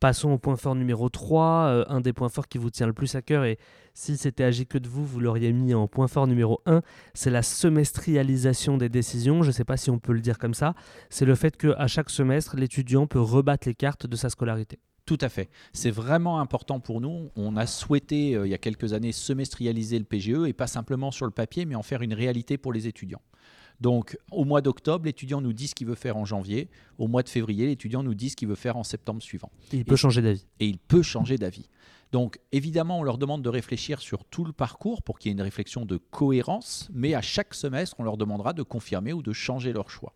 Passons 0.00 0.30
au 0.30 0.38
point 0.38 0.56
fort 0.56 0.74
numéro 0.74 1.10
3, 1.10 1.44
euh, 1.44 1.84
un 1.88 2.00
des 2.00 2.14
points 2.14 2.30
forts 2.30 2.48
qui 2.48 2.56
vous 2.56 2.70
tient 2.70 2.86
le 2.86 2.94
plus 2.94 3.14
à 3.16 3.20
cœur, 3.20 3.44
et 3.44 3.58
si 3.92 4.16
c'était 4.16 4.44
agi 4.44 4.66
que 4.66 4.78
de 4.78 4.88
vous, 4.88 5.04
vous 5.04 5.20
l'auriez 5.20 5.52
mis 5.52 5.74
en 5.74 5.88
point 5.88 6.08
fort 6.08 6.26
numéro 6.26 6.62
1, 6.64 6.80
c'est 7.12 7.28
la 7.28 7.42
semestrialisation 7.42 8.78
des 8.78 8.88
décisions, 8.88 9.42
je 9.42 9.48
ne 9.48 9.52
sais 9.52 9.64
pas 9.64 9.76
si 9.76 9.90
on 9.90 9.98
peut 9.98 10.14
le 10.14 10.20
dire 10.20 10.38
comme 10.38 10.54
ça, 10.54 10.72
c'est 11.10 11.26
le 11.26 11.34
fait 11.34 11.54
qu'à 11.54 11.86
chaque 11.86 12.08
semestre, 12.08 12.56
l'étudiant 12.56 13.06
peut 13.06 13.20
rebattre 13.20 13.68
les 13.68 13.74
cartes 13.74 14.06
de 14.06 14.16
sa 14.16 14.30
scolarité. 14.30 14.78
Tout 15.04 15.18
à 15.20 15.28
fait. 15.28 15.50
C'est 15.74 15.90
vraiment 15.90 16.40
important 16.40 16.80
pour 16.80 17.02
nous. 17.02 17.30
On 17.36 17.56
a 17.58 17.66
souhaité, 17.66 18.36
euh, 18.36 18.46
il 18.46 18.50
y 18.50 18.54
a 18.54 18.58
quelques 18.58 18.94
années, 18.94 19.12
semestrialiser 19.12 19.98
le 19.98 20.06
PGE, 20.06 20.46
et 20.46 20.54
pas 20.54 20.66
simplement 20.66 21.10
sur 21.10 21.26
le 21.26 21.32
papier, 21.32 21.66
mais 21.66 21.74
en 21.74 21.82
faire 21.82 22.00
une 22.00 22.14
réalité 22.14 22.56
pour 22.56 22.72
les 22.72 22.86
étudiants. 22.86 23.20
Donc, 23.80 24.18
au 24.30 24.44
mois 24.44 24.60
d'octobre, 24.60 25.06
l'étudiant 25.06 25.40
nous 25.40 25.52
dit 25.52 25.68
ce 25.68 25.74
qu'il 25.74 25.86
veut 25.86 25.94
faire 25.94 26.16
en 26.16 26.24
janvier. 26.24 26.68
Au 26.98 27.08
mois 27.08 27.22
de 27.22 27.28
février, 27.28 27.66
l'étudiant 27.66 28.02
nous 28.02 28.14
dit 28.14 28.30
ce 28.30 28.36
qu'il 28.36 28.48
veut 28.48 28.54
faire 28.54 28.76
en 28.76 28.84
septembre 28.84 29.22
suivant. 29.22 29.50
Il 29.72 29.84
peut 29.84 29.96
changer 29.96 30.20
d'avis. 30.20 30.46
Et 30.60 30.66
il 30.66 30.78
peut 30.78 31.02
changer 31.02 31.38
d'avis. 31.38 31.66
Donc, 32.12 32.38
évidemment, 32.52 32.98
on 32.98 33.02
leur 33.02 33.18
demande 33.18 33.42
de 33.42 33.48
réfléchir 33.48 34.00
sur 34.00 34.24
tout 34.24 34.44
le 34.44 34.52
parcours 34.52 35.02
pour 35.02 35.18
qu'il 35.18 35.30
y 35.30 35.32
ait 35.32 35.36
une 35.36 35.42
réflexion 35.42 35.86
de 35.86 35.96
cohérence, 35.96 36.90
mais 36.92 37.14
à 37.14 37.22
chaque 37.22 37.54
semestre, 37.54 37.96
on 37.98 38.02
leur 38.02 38.16
demandera 38.16 38.52
de 38.52 38.62
confirmer 38.62 39.12
ou 39.12 39.22
de 39.22 39.32
changer 39.32 39.72
leur 39.72 39.90
choix. 39.90 40.14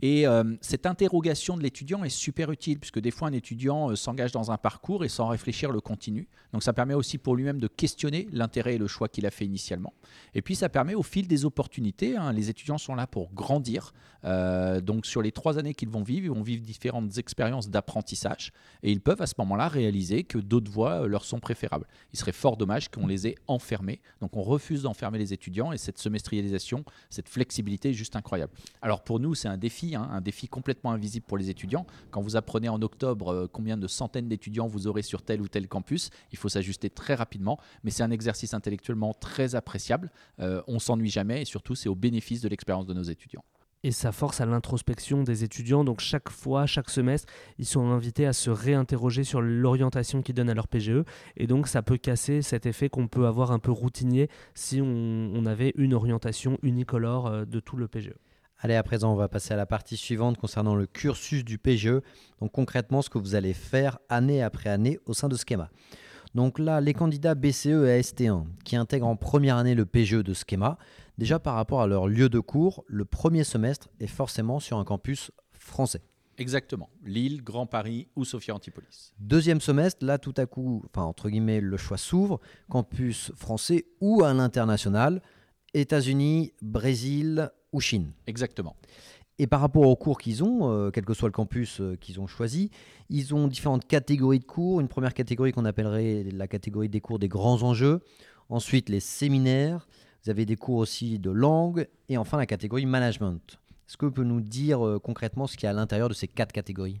Et 0.00 0.28
euh, 0.28 0.44
cette 0.60 0.86
interrogation 0.86 1.56
de 1.56 1.62
l'étudiant 1.62 2.04
est 2.04 2.08
super 2.08 2.52
utile, 2.52 2.78
puisque 2.78 3.00
des 3.00 3.10
fois 3.10 3.28
un 3.28 3.32
étudiant 3.32 3.90
euh, 3.90 3.96
s'engage 3.96 4.30
dans 4.30 4.52
un 4.52 4.56
parcours 4.56 5.04
et 5.04 5.08
sans 5.08 5.26
réfléchir 5.26 5.72
le 5.72 5.80
continue. 5.80 6.28
Donc 6.52 6.62
ça 6.62 6.72
permet 6.72 6.94
aussi 6.94 7.18
pour 7.18 7.34
lui-même 7.34 7.58
de 7.58 7.66
questionner 7.66 8.28
l'intérêt 8.32 8.76
et 8.76 8.78
le 8.78 8.86
choix 8.86 9.08
qu'il 9.08 9.26
a 9.26 9.30
fait 9.30 9.44
initialement. 9.44 9.92
Et 10.34 10.42
puis 10.42 10.54
ça 10.54 10.68
permet 10.68 10.94
au 10.94 11.02
fil 11.02 11.26
des 11.26 11.44
opportunités, 11.44 12.16
hein, 12.16 12.32
les 12.32 12.48
étudiants 12.48 12.78
sont 12.78 12.94
là 12.94 13.06
pour 13.06 13.32
grandir. 13.32 13.92
Euh, 14.24 14.80
donc 14.80 15.06
sur 15.06 15.20
les 15.22 15.32
trois 15.32 15.58
années 15.58 15.74
qu'ils 15.74 15.88
vont 15.88 16.02
vivre, 16.02 16.26
ils 16.26 16.30
vont 16.30 16.42
vivre 16.42 16.62
différentes 16.62 17.18
expériences 17.18 17.68
d'apprentissage 17.68 18.52
et 18.82 18.90
ils 18.90 19.00
peuvent 19.00 19.22
à 19.22 19.26
ce 19.26 19.34
moment-là 19.38 19.68
réaliser 19.68 20.24
que 20.24 20.38
d'autres 20.38 20.70
voies 20.70 21.06
leur 21.06 21.24
sont 21.24 21.40
préférables. 21.40 21.86
Il 22.12 22.18
serait 22.18 22.32
fort 22.32 22.56
dommage 22.56 22.88
qu'on 22.88 23.06
les 23.06 23.26
ait 23.26 23.34
enfermés. 23.46 24.00
Donc 24.20 24.36
on 24.36 24.42
refuse 24.42 24.82
d'enfermer 24.82 25.18
les 25.18 25.32
étudiants 25.32 25.72
et 25.72 25.78
cette 25.78 25.98
semestrialisation, 25.98 26.84
cette 27.10 27.28
flexibilité 27.28 27.90
est 27.90 27.94
juste 27.94 28.16
incroyable. 28.16 28.52
Alors 28.80 29.02
pour 29.02 29.20
nous, 29.20 29.34
c'est 29.34 29.48
un 29.48 29.58
défi 29.58 29.87
Hein, 29.94 30.08
un 30.10 30.20
défi 30.20 30.48
complètement 30.48 30.92
invisible 30.92 31.26
pour 31.26 31.38
les 31.38 31.50
étudiants. 31.50 31.86
Quand 32.10 32.20
vous 32.20 32.36
apprenez 32.36 32.68
en 32.68 32.80
octobre 32.82 33.28
euh, 33.28 33.46
combien 33.50 33.76
de 33.76 33.86
centaines 33.86 34.28
d'étudiants 34.28 34.66
vous 34.66 34.86
aurez 34.86 35.02
sur 35.02 35.22
tel 35.22 35.40
ou 35.40 35.48
tel 35.48 35.68
campus, 35.68 36.10
il 36.32 36.38
faut 36.38 36.48
s'ajuster 36.48 36.90
très 36.90 37.14
rapidement, 37.14 37.58
mais 37.84 37.90
c'est 37.90 38.02
un 38.02 38.10
exercice 38.10 38.54
intellectuellement 38.54 39.14
très 39.14 39.54
appréciable. 39.54 40.10
Euh, 40.40 40.62
on 40.66 40.78
s'ennuie 40.78 41.10
jamais 41.10 41.42
et 41.42 41.44
surtout 41.44 41.74
c'est 41.74 41.88
au 41.88 41.94
bénéfice 41.94 42.40
de 42.40 42.48
l'expérience 42.48 42.86
de 42.86 42.94
nos 42.94 43.02
étudiants 43.02 43.44
et 43.84 43.92
ça 43.92 44.12
force 44.12 44.40
à 44.40 44.46
l'introspection 44.46 45.22
des 45.22 45.44
étudiants. 45.44 45.84
Donc 45.84 46.00
chaque 46.00 46.30
fois, 46.30 46.66
chaque 46.66 46.90
semestre, 46.90 47.32
ils 47.58 47.66
sont 47.66 47.90
invités 47.90 48.26
à 48.26 48.32
se 48.32 48.50
réinterroger 48.50 49.24
sur 49.24 49.40
l'orientation 49.40 50.22
qu'ils 50.22 50.34
donnent 50.34 50.50
à 50.50 50.54
leur 50.54 50.68
PGE. 50.68 51.04
Et 51.36 51.46
donc 51.46 51.68
ça 51.68 51.82
peut 51.82 51.96
casser 51.96 52.42
cet 52.42 52.66
effet 52.66 52.88
qu'on 52.88 53.08
peut 53.08 53.26
avoir 53.26 53.52
un 53.52 53.58
peu 53.58 53.70
routinier 53.70 54.28
si 54.54 54.80
on, 54.80 55.30
on 55.34 55.46
avait 55.46 55.72
une 55.76 55.94
orientation 55.94 56.58
unicolore 56.62 57.26
euh, 57.26 57.44
de 57.44 57.60
tout 57.60 57.76
le 57.76 57.88
PGE. 57.88 58.14
Allez, 58.60 58.74
à 58.74 58.82
présent, 58.82 59.12
on 59.12 59.16
va 59.16 59.28
passer 59.28 59.54
à 59.54 59.56
la 59.56 59.66
partie 59.66 59.96
suivante 59.96 60.36
concernant 60.36 60.74
le 60.74 60.86
cursus 60.86 61.44
du 61.44 61.58
PGE. 61.58 62.00
Donc 62.40 62.50
concrètement, 62.50 63.02
ce 63.02 63.10
que 63.10 63.18
vous 63.18 63.36
allez 63.36 63.54
faire 63.54 63.98
année 64.08 64.42
après 64.42 64.68
année 64.68 64.98
au 65.06 65.14
sein 65.14 65.28
de 65.28 65.36
Schema. 65.36 65.70
Donc 66.34 66.58
là, 66.58 66.80
les 66.80 66.92
candidats 66.92 67.36
BCE 67.36 67.86
et 67.86 68.00
ST1 68.00 68.46
qui 68.64 68.74
intègrent 68.74 69.06
en 69.06 69.14
première 69.14 69.56
année 69.56 69.76
le 69.76 69.86
PGE 69.86 70.24
de 70.24 70.34
Schema, 70.34 70.76
déjà 71.18 71.38
par 71.38 71.54
rapport 71.54 71.82
à 71.82 71.86
leur 71.86 72.08
lieu 72.08 72.28
de 72.28 72.40
cours, 72.40 72.84
le 72.88 73.04
premier 73.04 73.44
semestre 73.44 73.88
est 74.00 74.08
forcément 74.08 74.58
sur 74.58 74.78
un 74.78 74.84
campus 74.84 75.30
français. 75.52 76.02
Exactement. 76.36 76.90
Lille, 77.04 77.42
Grand 77.42 77.66
Paris 77.66 78.08
ou 78.16 78.24
Sophia 78.24 78.54
Antipolis. 78.54 79.12
Deuxième 79.20 79.60
semestre, 79.60 80.04
là 80.04 80.18
tout 80.18 80.34
à 80.36 80.46
coup, 80.46 80.84
enfin 80.86 81.04
entre 81.06 81.30
guillemets, 81.30 81.60
le 81.60 81.76
choix 81.76 81.96
s'ouvre, 81.96 82.40
campus 82.68 83.30
français 83.36 83.86
ou 84.00 84.24
à 84.24 84.32
l'international, 84.34 85.22
États-Unis, 85.74 86.54
Brésil, 86.62 87.50
ou 87.72 87.80
Chine. 87.80 88.12
Exactement. 88.26 88.76
Et 89.38 89.46
par 89.46 89.60
rapport 89.60 89.86
aux 89.86 89.96
cours 89.96 90.18
qu'ils 90.18 90.42
ont, 90.42 90.70
euh, 90.70 90.90
quel 90.90 91.04
que 91.04 91.14
soit 91.14 91.28
le 91.28 91.32
campus 91.32 91.80
euh, 91.80 91.96
qu'ils 92.00 92.20
ont 92.20 92.26
choisi, 92.26 92.70
ils 93.08 93.34
ont 93.34 93.46
différentes 93.46 93.86
catégories 93.86 94.40
de 94.40 94.44
cours. 94.44 94.80
Une 94.80 94.88
première 94.88 95.14
catégorie 95.14 95.52
qu'on 95.52 95.64
appellerait 95.64 96.24
la 96.32 96.48
catégorie 96.48 96.88
des 96.88 97.00
cours 97.00 97.20
des 97.20 97.28
grands 97.28 97.62
enjeux. 97.62 98.00
Ensuite, 98.48 98.88
les 98.88 99.00
séminaires. 99.00 99.86
Vous 100.24 100.30
avez 100.30 100.44
des 100.44 100.56
cours 100.56 100.78
aussi 100.78 101.20
de 101.20 101.30
langue. 101.30 101.86
Et 102.08 102.18
enfin, 102.18 102.36
la 102.36 102.46
catégorie 102.46 102.86
management. 102.86 103.60
Est-ce 103.88 103.96
que 103.96 104.06
vous 104.06 104.12
pouvez 104.12 104.26
nous 104.26 104.40
dire 104.40 104.84
euh, 104.84 104.98
concrètement 104.98 105.46
ce 105.46 105.56
qu'il 105.56 105.64
y 105.64 105.66
a 105.68 105.70
à 105.70 105.72
l'intérieur 105.72 106.08
de 106.08 106.14
ces 106.14 106.26
quatre 106.26 106.52
catégories? 106.52 106.98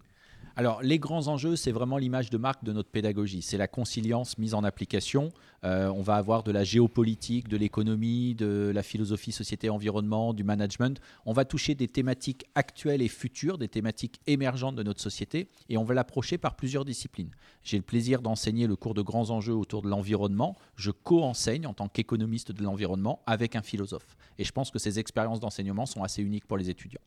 Alors, 0.58 0.82
les 0.82 0.98
grands 0.98 1.28
enjeux, 1.28 1.54
c'est 1.54 1.70
vraiment 1.70 1.98
l'image 1.98 2.30
de 2.30 2.36
marque 2.36 2.64
de 2.64 2.72
notre 2.72 2.90
pédagogie. 2.90 3.42
C'est 3.42 3.58
la 3.58 3.68
conciliance 3.68 4.38
mise 4.38 4.54
en 4.54 4.64
application. 4.64 5.30
Euh, 5.62 5.86
on 5.86 6.02
va 6.02 6.16
avoir 6.16 6.42
de 6.42 6.50
la 6.50 6.64
géopolitique, 6.64 7.46
de 7.46 7.56
l'économie, 7.56 8.34
de 8.34 8.72
la 8.74 8.82
philosophie 8.82 9.30
société-environnement, 9.30 10.34
du 10.34 10.42
management. 10.42 11.00
On 11.26 11.32
va 11.32 11.44
toucher 11.44 11.76
des 11.76 11.86
thématiques 11.86 12.44
actuelles 12.56 13.02
et 13.02 13.08
futures, 13.08 13.56
des 13.56 13.68
thématiques 13.68 14.20
émergentes 14.26 14.74
de 14.74 14.82
notre 14.82 15.00
société, 15.00 15.48
et 15.68 15.78
on 15.78 15.84
va 15.84 15.94
l'approcher 15.94 16.38
par 16.38 16.56
plusieurs 16.56 16.84
disciplines. 16.84 17.30
J'ai 17.62 17.76
le 17.76 17.84
plaisir 17.84 18.20
d'enseigner 18.20 18.66
le 18.66 18.74
cours 18.74 18.94
de 18.94 19.02
grands 19.02 19.30
enjeux 19.30 19.54
autour 19.54 19.82
de 19.82 19.88
l'environnement. 19.88 20.56
Je 20.74 20.90
co-enseigne 20.90 21.68
en 21.68 21.72
tant 21.72 21.86
qu'économiste 21.86 22.50
de 22.50 22.64
l'environnement 22.64 23.22
avec 23.26 23.54
un 23.54 23.62
philosophe. 23.62 24.16
Et 24.38 24.44
je 24.44 24.50
pense 24.50 24.72
que 24.72 24.80
ces 24.80 24.98
expériences 24.98 25.38
d'enseignement 25.38 25.86
sont 25.86 26.02
assez 26.02 26.20
uniques 26.20 26.48
pour 26.48 26.56
les 26.56 26.68
étudiants. 26.68 26.98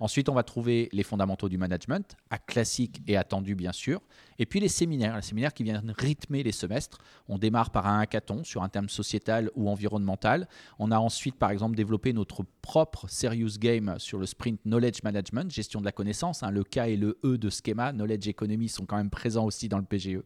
Ensuite, 0.00 0.28
on 0.28 0.34
va 0.34 0.42
trouver 0.42 0.88
les 0.92 1.02
fondamentaux 1.02 1.48
du 1.48 1.58
management, 1.58 2.16
à 2.30 2.38
classique 2.38 3.00
et 3.06 3.16
attendu 3.16 3.54
bien 3.54 3.72
sûr. 3.72 4.00
Et 4.38 4.46
puis 4.46 4.60
les 4.60 4.68
séminaires, 4.68 5.16
les 5.16 5.22
séminaires 5.22 5.52
qui 5.52 5.64
viennent 5.64 5.94
rythmer 5.98 6.42
les 6.42 6.52
semestres. 6.52 6.98
On 7.28 7.38
démarre 7.38 7.70
par 7.70 7.86
un 7.86 8.00
hackathon 8.00 8.44
sur 8.44 8.62
un 8.62 8.68
thème 8.68 8.88
sociétal 8.88 9.50
ou 9.56 9.68
environnemental. 9.68 10.48
On 10.78 10.90
a 10.90 10.98
ensuite, 10.98 11.36
par 11.36 11.50
exemple, 11.50 11.76
développé 11.76 12.12
notre 12.12 12.44
propre 12.62 13.08
serious 13.08 13.58
game 13.58 13.94
sur 13.98 14.18
le 14.18 14.26
sprint 14.26 14.60
knowledge 14.64 15.02
management, 15.02 15.50
gestion 15.50 15.80
de 15.80 15.84
la 15.84 15.92
connaissance. 15.92 16.42
Hein. 16.42 16.50
Le 16.50 16.62
K 16.64 16.78
et 16.78 16.96
le 16.96 17.18
E 17.24 17.38
de 17.38 17.50
Schema, 17.50 17.92
knowledge 17.92 18.28
economy, 18.28 18.68
sont 18.68 18.86
quand 18.86 18.96
même 18.96 19.10
présents 19.10 19.46
aussi 19.46 19.68
dans 19.68 19.78
le 19.78 19.84
PGE. 19.84 20.20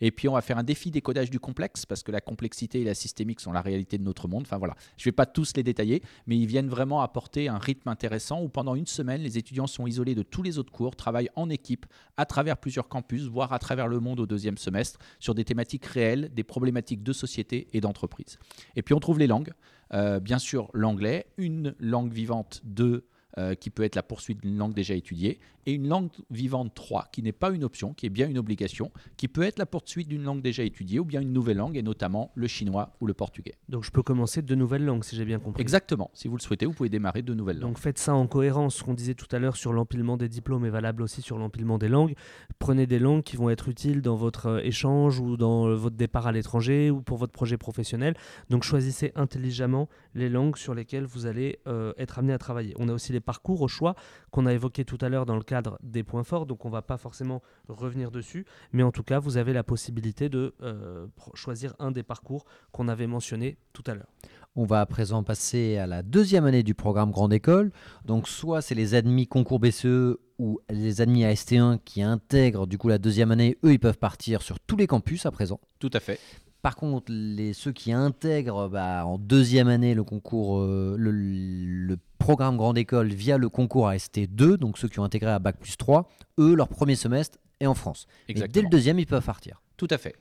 Et 0.00 0.10
puis 0.10 0.28
on 0.28 0.34
va 0.34 0.40
faire 0.40 0.58
un 0.58 0.62
défi 0.62 0.90
décodage 0.90 1.30
du 1.30 1.40
complexe 1.40 1.84
parce 1.84 2.02
que 2.02 2.12
la 2.12 2.20
complexité 2.20 2.80
et 2.80 2.84
la 2.84 2.94
systémique 2.94 3.40
sont 3.40 3.52
la 3.52 3.60
réalité 3.60 3.98
de 3.98 4.04
notre 4.04 4.28
monde. 4.28 4.42
Enfin 4.42 4.58
voilà, 4.58 4.74
je 4.96 5.02
ne 5.02 5.04
vais 5.06 5.12
pas 5.12 5.26
tous 5.26 5.52
les 5.56 5.62
détailler, 5.62 6.02
mais 6.26 6.36
ils 6.36 6.46
viennent 6.46 6.68
vraiment 6.68 7.02
apporter 7.02 7.48
un 7.48 7.58
rythme 7.58 7.88
intéressant 7.88 8.42
où 8.42 8.48
pendant 8.48 8.74
une 8.74 8.86
semaine, 8.86 9.17
les 9.22 9.38
étudiants 9.38 9.66
sont 9.66 9.86
isolés 9.86 10.14
de 10.14 10.22
tous 10.22 10.42
les 10.42 10.58
autres 10.58 10.72
cours, 10.72 10.96
travaillent 10.96 11.30
en 11.36 11.50
équipe 11.50 11.86
à 12.16 12.26
travers 12.26 12.56
plusieurs 12.56 12.88
campus, 12.88 13.24
voire 13.24 13.52
à 13.52 13.58
travers 13.58 13.88
le 13.88 14.00
monde 14.00 14.20
au 14.20 14.26
deuxième 14.26 14.58
semestre, 14.58 14.98
sur 15.18 15.34
des 15.34 15.44
thématiques 15.44 15.86
réelles, 15.86 16.32
des 16.34 16.44
problématiques 16.44 17.02
de 17.02 17.12
société 17.12 17.68
et 17.72 17.80
d'entreprise. 17.80 18.38
Et 18.76 18.82
puis 18.82 18.94
on 18.94 19.00
trouve 19.00 19.18
les 19.18 19.26
langues. 19.26 19.52
Euh, 19.94 20.20
bien 20.20 20.38
sûr, 20.38 20.70
l'anglais, 20.74 21.26
une 21.38 21.74
langue 21.78 22.12
vivante, 22.12 22.60
de 22.64 23.04
euh, 23.38 23.54
qui 23.54 23.70
peut 23.70 23.84
être 23.84 23.94
la 23.94 24.02
poursuite 24.02 24.40
d'une 24.40 24.56
langue 24.56 24.74
déjà 24.74 24.94
étudiée, 24.94 25.38
et 25.68 25.72
une 25.72 25.86
langue 25.86 26.08
vivante 26.30 26.72
3, 26.74 27.08
qui 27.12 27.22
n'est 27.22 27.32
pas 27.32 27.50
une 27.50 27.62
option, 27.62 27.92
qui 27.92 28.06
est 28.06 28.08
bien 28.08 28.26
une 28.26 28.38
obligation, 28.38 28.90
qui 29.18 29.28
peut 29.28 29.42
être 29.42 29.58
la 29.58 29.66
poursuite 29.66 30.08
d'une 30.08 30.22
langue 30.22 30.40
déjà 30.40 30.62
étudiée, 30.62 30.98
ou 30.98 31.04
bien 31.04 31.20
une 31.20 31.34
nouvelle 31.34 31.58
langue, 31.58 31.76
et 31.76 31.82
notamment 31.82 32.32
le 32.34 32.46
chinois 32.46 32.96
ou 33.02 33.06
le 33.06 33.12
portugais. 33.12 33.52
Donc 33.68 33.84
je 33.84 33.90
peux 33.90 34.02
commencer 34.02 34.40
de 34.40 34.54
nouvelles 34.54 34.86
langues, 34.86 35.04
si 35.04 35.14
j'ai 35.14 35.26
bien 35.26 35.38
compris. 35.38 35.60
Exactement. 35.60 36.10
Si 36.14 36.26
vous 36.26 36.38
le 36.38 36.40
souhaitez, 36.40 36.64
vous 36.64 36.72
pouvez 36.72 36.88
démarrer 36.88 37.20
de 37.20 37.34
nouvelles 37.34 37.58
langues. 37.58 37.72
Donc 37.72 37.78
faites 37.78 37.98
ça 37.98 38.14
en 38.14 38.26
cohérence. 38.26 38.76
Ce 38.76 38.82
qu'on 38.82 38.94
disait 38.94 39.12
tout 39.12 39.26
à 39.30 39.38
l'heure 39.38 39.56
sur 39.56 39.74
l'empilement 39.74 40.16
des 40.16 40.30
diplômes 40.30 40.64
est 40.64 40.70
valable 40.70 41.02
aussi 41.02 41.20
sur 41.20 41.36
l'empilement 41.36 41.76
des 41.76 41.88
langues. 41.88 42.14
Prenez 42.58 42.86
des 42.86 42.98
langues 42.98 43.22
qui 43.22 43.36
vont 43.36 43.50
être 43.50 43.68
utiles 43.68 44.00
dans 44.00 44.16
votre 44.16 44.46
euh, 44.46 44.60
échange 44.62 45.20
ou 45.20 45.36
dans 45.36 45.66
euh, 45.66 45.74
votre 45.74 45.96
départ 45.96 46.26
à 46.26 46.32
l'étranger 46.32 46.90
ou 46.90 47.02
pour 47.02 47.18
votre 47.18 47.32
projet 47.34 47.58
professionnel. 47.58 48.14
Donc 48.48 48.62
choisissez 48.62 49.12
intelligemment 49.16 49.90
les 50.14 50.30
langues 50.30 50.56
sur 50.56 50.74
lesquelles 50.74 51.04
vous 51.04 51.26
allez 51.26 51.58
être 51.98 52.18
amené 52.18 52.32
à 52.32 52.38
travailler. 52.38 52.74
On 52.78 52.88
a 52.88 52.92
aussi 52.92 53.12
les 53.12 53.20
parcours 53.20 53.60
au 53.60 53.68
choix 53.68 53.94
qu'on 54.30 54.46
a 54.46 54.52
évoqué 54.52 54.84
tout 54.84 54.98
à 55.00 55.08
l'heure 55.08 55.26
dans 55.26 55.36
le 55.36 55.42
cadre 55.42 55.78
des 55.82 56.02
points 56.02 56.24
forts, 56.24 56.46
donc 56.46 56.64
on 56.64 56.68
ne 56.68 56.72
va 56.72 56.82
pas 56.82 56.96
forcément 56.96 57.42
revenir 57.68 58.10
dessus, 58.10 58.46
mais 58.72 58.82
en 58.82 58.92
tout 58.92 59.02
cas, 59.02 59.18
vous 59.18 59.36
avez 59.36 59.52
la 59.52 59.62
possibilité 59.62 60.28
de 60.28 60.54
euh, 60.62 61.06
choisir 61.34 61.74
un 61.78 61.90
des 61.90 62.02
parcours 62.02 62.44
qu'on 62.72 62.88
avait 62.88 63.06
mentionné 63.06 63.58
tout 63.72 63.84
à 63.86 63.94
l'heure. 63.94 64.12
On 64.56 64.64
va 64.64 64.80
à 64.80 64.86
présent 64.86 65.22
passer 65.22 65.76
à 65.76 65.86
la 65.86 66.02
deuxième 66.02 66.44
année 66.44 66.62
du 66.62 66.74
programme 66.74 67.12
Grande 67.12 67.32
École. 67.32 67.70
Donc 68.04 68.26
soit 68.26 68.60
c'est 68.60 68.74
les 68.74 68.94
admis 68.94 69.28
concours 69.28 69.60
BCE 69.60 70.16
ou 70.38 70.60
les 70.68 71.00
admis 71.00 71.24
AST1 71.24 71.78
qui 71.84 72.02
intègrent 72.02 72.66
du 72.66 72.78
coup 72.78 72.88
la 72.88 72.98
deuxième 72.98 73.30
année, 73.30 73.58
eux 73.64 73.72
ils 73.72 73.78
peuvent 73.78 73.98
partir 73.98 74.42
sur 74.42 74.58
tous 74.58 74.76
les 74.76 74.86
campus 74.86 75.26
à 75.26 75.30
présent. 75.30 75.60
Tout 75.78 75.90
à 75.92 76.00
fait. 76.00 76.18
Par 76.62 76.74
contre, 76.74 77.12
les, 77.12 77.52
ceux 77.52 77.72
qui 77.72 77.92
intègrent 77.92 78.68
bah, 78.68 79.06
en 79.06 79.18
deuxième 79.18 79.68
année 79.68 79.94
le 79.94 80.02
concours, 80.02 80.58
euh, 80.58 80.96
le, 80.98 81.96
programme 82.18 82.56
Grande 82.56 82.76
École 82.76 83.08
via 83.08 83.38
le 83.38 83.48
concours 83.48 83.88
AST2, 83.88 84.56
donc 84.56 84.76
ceux 84.76 84.88
qui 84.88 84.98
ont 84.98 85.04
intégré 85.04 85.30
à 85.30 85.38
Bac 85.38 85.56
plus 85.56 85.76
3, 85.76 86.08
eux, 86.38 86.54
leur 86.54 86.68
premier 86.68 86.94
semestre 86.94 87.38
est 87.60 87.66
en 87.66 87.74
France. 87.74 88.06
Dès 88.28 88.60
le 88.60 88.68
deuxième, 88.68 88.98
ils 88.98 89.06
peuvent 89.06 89.24
partir. 89.24 89.62
Tout 89.76 89.86
à 89.90 89.96
fait. 89.96 90.14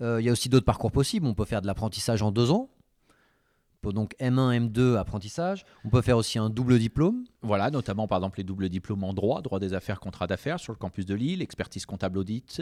Euh, 0.00 0.20
il 0.20 0.24
y 0.24 0.28
a 0.28 0.32
aussi 0.32 0.48
d'autres 0.48 0.64
parcours 0.64 0.90
possibles. 0.90 1.26
On 1.26 1.34
peut 1.34 1.44
faire 1.44 1.62
de 1.62 1.66
l'apprentissage 1.66 2.22
en 2.22 2.32
deux 2.32 2.50
ans. 2.50 2.70
Donc 3.82 4.14
M1, 4.20 4.70
M2, 4.70 4.96
apprentissage. 4.96 5.64
On 5.84 5.88
peut 5.88 6.02
faire 6.02 6.16
aussi 6.16 6.38
un 6.38 6.50
double 6.50 6.78
diplôme. 6.78 7.24
Voilà, 7.42 7.70
notamment 7.70 8.06
par 8.06 8.18
exemple 8.18 8.38
les 8.38 8.44
doubles 8.44 8.68
diplômes 8.68 9.04
en 9.04 9.14
droit, 9.14 9.40
droit 9.40 9.58
des 9.58 9.72
affaires, 9.72 10.00
contrat 10.00 10.26
d'affaires 10.26 10.60
sur 10.60 10.72
le 10.72 10.78
campus 10.78 11.06
de 11.06 11.14
Lille, 11.14 11.40
expertise 11.40 11.86
comptable 11.86 12.18
audit, 12.18 12.60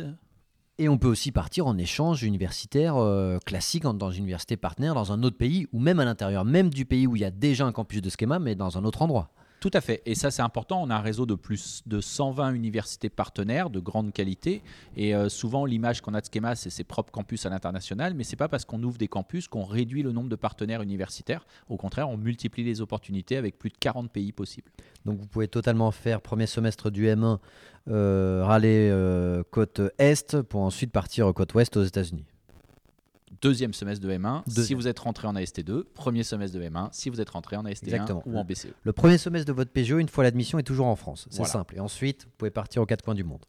et 0.78 0.88
on 0.88 0.96
peut 0.98 1.08
aussi 1.08 1.32
partir 1.32 1.66
en 1.66 1.76
échange 1.76 2.22
universitaire 2.22 2.96
euh, 2.96 3.38
classique 3.44 3.82
dans 3.82 4.10
une 4.10 4.24
université 4.24 4.56
partenaire 4.56 4.94
dans 4.94 5.12
un 5.12 5.22
autre 5.22 5.36
pays 5.36 5.66
ou 5.72 5.80
même 5.80 5.98
à 5.98 6.04
l'intérieur 6.04 6.44
même 6.44 6.70
du 6.70 6.84
pays 6.84 7.06
où 7.06 7.16
il 7.16 7.22
y 7.22 7.24
a 7.24 7.30
déjà 7.30 7.66
un 7.66 7.72
campus 7.72 8.00
de 8.00 8.10
schéma 8.10 8.38
mais 8.38 8.54
dans 8.54 8.78
un 8.78 8.84
autre 8.84 9.02
endroit. 9.02 9.30
Tout 9.60 9.70
à 9.72 9.80
fait. 9.80 10.02
Et 10.06 10.14
ça, 10.14 10.30
c'est 10.30 10.42
important. 10.42 10.80
On 10.82 10.90
a 10.90 10.94
un 10.94 11.00
réseau 11.00 11.26
de 11.26 11.34
plus 11.34 11.82
de 11.86 12.00
120 12.00 12.52
universités 12.52 13.08
partenaires 13.08 13.70
de 13.70 13.80
grande 13.80 14.12
qualité. 14.12 14.62
Et 14.96 15.16
euh, 15.16 15.28
souvent, 15.28 15.64
l'image 15.64 16.00
qu'on 16.00 16.14
a 16.14 16.20
de 16.20 16.26
Schema, 16.32 16.54
c'est 16.54 16.70
ses 16.70 16.84
propres 16.84 17.10
campus 17.10 17.44
à 17.44 17.50
l'international. 17.50 18.14
Mais 18.14 18.22
ce 18.22 18.32
n'est 18.32 18.36
pas 18.36 18.48
parce 18.48 18.64
qu'on 18.64 18.80
ouvre 18.84 18.98
des 18.98 19.08
campus 19.08 19.48
qu'on 19.48 19.64
réduit 19.64 20.04
le 20.04 20.12
nombre 20.12 20.28
de 20.28 20.36
partenaires 20.36 20.80
universitaires. 20.80 21.44
Au 21.68 21.76
contraire, 21.76 22.08
on 22.08 22.16
multiplie 22.16 22.62
les 22.62 22.80
opportunités 22.80 23.36
avec 23.36 23.58
plus 23.58 23.70
de 23.70 23.76
40 23.78 24.12
pays 24.12 24.30
possibles. 24.30 24.70
Donc, 25.04 25.18
vous 25.18 25.26
pouvez 25.26 25.48
totalement 25.48 25.90
faire 25.90 26.20
premier 26.20 26.46
semestre 26.46 26.90
du 26.90 27.06
M1, 27.06 27.38
euh, 27.88 28.44
râler 28.44 28.90
euh, 28.92 29.42
côte 29.50 29.80
Est, 29.98 30.40
pour 30.42 30.60
ensuite 30.60 30.92
partir 30.92 31.34
côte 31.34 31.54
Ouest 31.54 31.76
aux 31.76 31.84
États-Unis 31.84 32.26
deuxième 33.42 33.72
semestre 33.72 34.06
de 34.06 34.12
M1 34.12 34.42
si 34.48 34.74
vous 34.74 34.88
êtes 34.88 34.98
rentré 34.98 35.26
en 35.26 35.34
AST2, 35.34 35.84
premier 35.94 36.22
semestre 36.22 36.58
de 36.58 36.62
M1 36.62 36.88
si 36.92 37.10
vous 37.10 37.20
êtes 37.20 37.30
rentré 37.30 37.56
en 37.56 37.64
AST1 37.64 38.22
ou 38.26 38.38
en 38.38 38.44
BCE. 38.44 38.68
Le 38.82 38.92
premier 38.92 39.18
semestre 39.18 39.46
de 39.46 39.52
votre 39.52 39.70
PGE, 39.70 39.92
une 39.92 40.08
fois 40.08 40.24
l'admission, 40.24 40.58
est 40.58 40.64
toujours 40.64 40.86
en 40.86 40.96
France. 40.96 41.28
C'est 41.30 41.44
simple. 41.44 41.76
Et 41.76 41.80
ensuite, 41.80 42.24
vous 42.24 42.32
pouvez 42.38 42.50
partir 42.50 42.82
aux 42.82 42.86
quatre 42.86 43.02
coins 43.02 43.14
du 43.14 43.24
monde. 43.24 43.44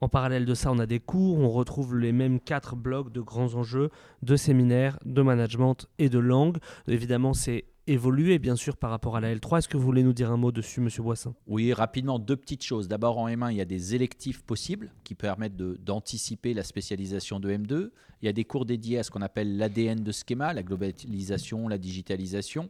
En 0.00 0.08
parallèle 0.08 0.44
de 0.44 0.54
ça, 0.54 0.70
on 0.70 0.78
a 0.78 0.86
des 0.86 1.00
cours, 1.00 1.38
on 1.38 1.48
retrouve 1.48 1.96
les 1.96 2.12
mêmes 2.12 2.40
quatre 2.40 2.76
blocs 2.76 3.12
de 3.12 3.20
grands 3.20 3.54
enjeux, 3.54 3.90
de 4.22 4.36
séminaires, 4.36 4.98
de 5.04 5.22
management 5.22 5.86
et 5.98 6.08
de 6.08 6.18
langue. 6.18 6.58
Évidemment, 6.88 7.32
c'est 7.32 7.64
évoluer, 7.86 8.38
bien 8.38 8.56
sûr, 8.56 8.76
par 8.76 8.90
rapport 8.90 9.16
à 9.16 9.20
la 9.20 9.34
L3. 9.34 9.58
Est-ce 9.58 9.68
que 9.68 9.76
vous 9.76 9.84
voulez 9.84 10.02
nous 10.02 10.12
dire 10.12 10.30
un 10.30 10.36
mot 10.36 10.52
dessus, 10.52 10.80
Monsieur 10.80 11.02
Boissin? 11.02 11.34
Oui, 11.46 11.72
rapidement, 11.72 12.18
deux 12.18 12.36
petites 12.36 12.64
choses. 12.64 12.88
D'abord, 12.88 13.18
en 13.18 13.28
M1, 13.28 13.52
il 13.52 13.56
y 13.56 13.60
a 13.60 13.66
des 13.66 13.94
électifs 13.94 14.42
possibles 14.42 14.90
qui 15.04 15.14
permettent 15.14 15.56
d'anticiper 15.56 16.54
la 16.54 16.62
spécialisation 16.62 17.40
de 17.40 17.50
M2. 17.50 17.90
Il 18.22 18.26
y 18.26 18.28
a 18.28 18.32
des 18.32 18.44
cours 18.44 18.64
dédiés 18.64 18.98
à 18.98 19.02
ce 19.02 19.10
qu'on 19.10 19.22
appelle 19.22 19.56
l'ADN 19.56 20.02
de 20.02 20.12
schéma, 20.12 20.52
la 20.52 20.62
globalisation, 20.62 21.68
la 21.68 21.78
digitalisation. 21.78 22.68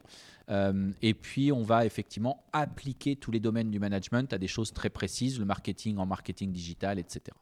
Euh, 0.50 0.90
et 1.00 1.14
puis, 1.14 1.52
on 1.52 1.62
va 1.62 1.86
effectivement 1.86 2.44
appliquer 2.52 3.16
tous 3.16 3.30
les 3.30 3.40
domaines 3.40 3.70
du 3.70 3.78
management 3.78 4.32
à 4.32 4.38
des 4.38 4.48
choses 4.48 4.72
très 4.72 4.90
précises, 4.90 5.38
le 5.38 5.44
marketing 5.44 5.98
en 5.98 6.06
marketing 6.06 6.52
digital, 6.52 6.98
etc. 6.98 7.34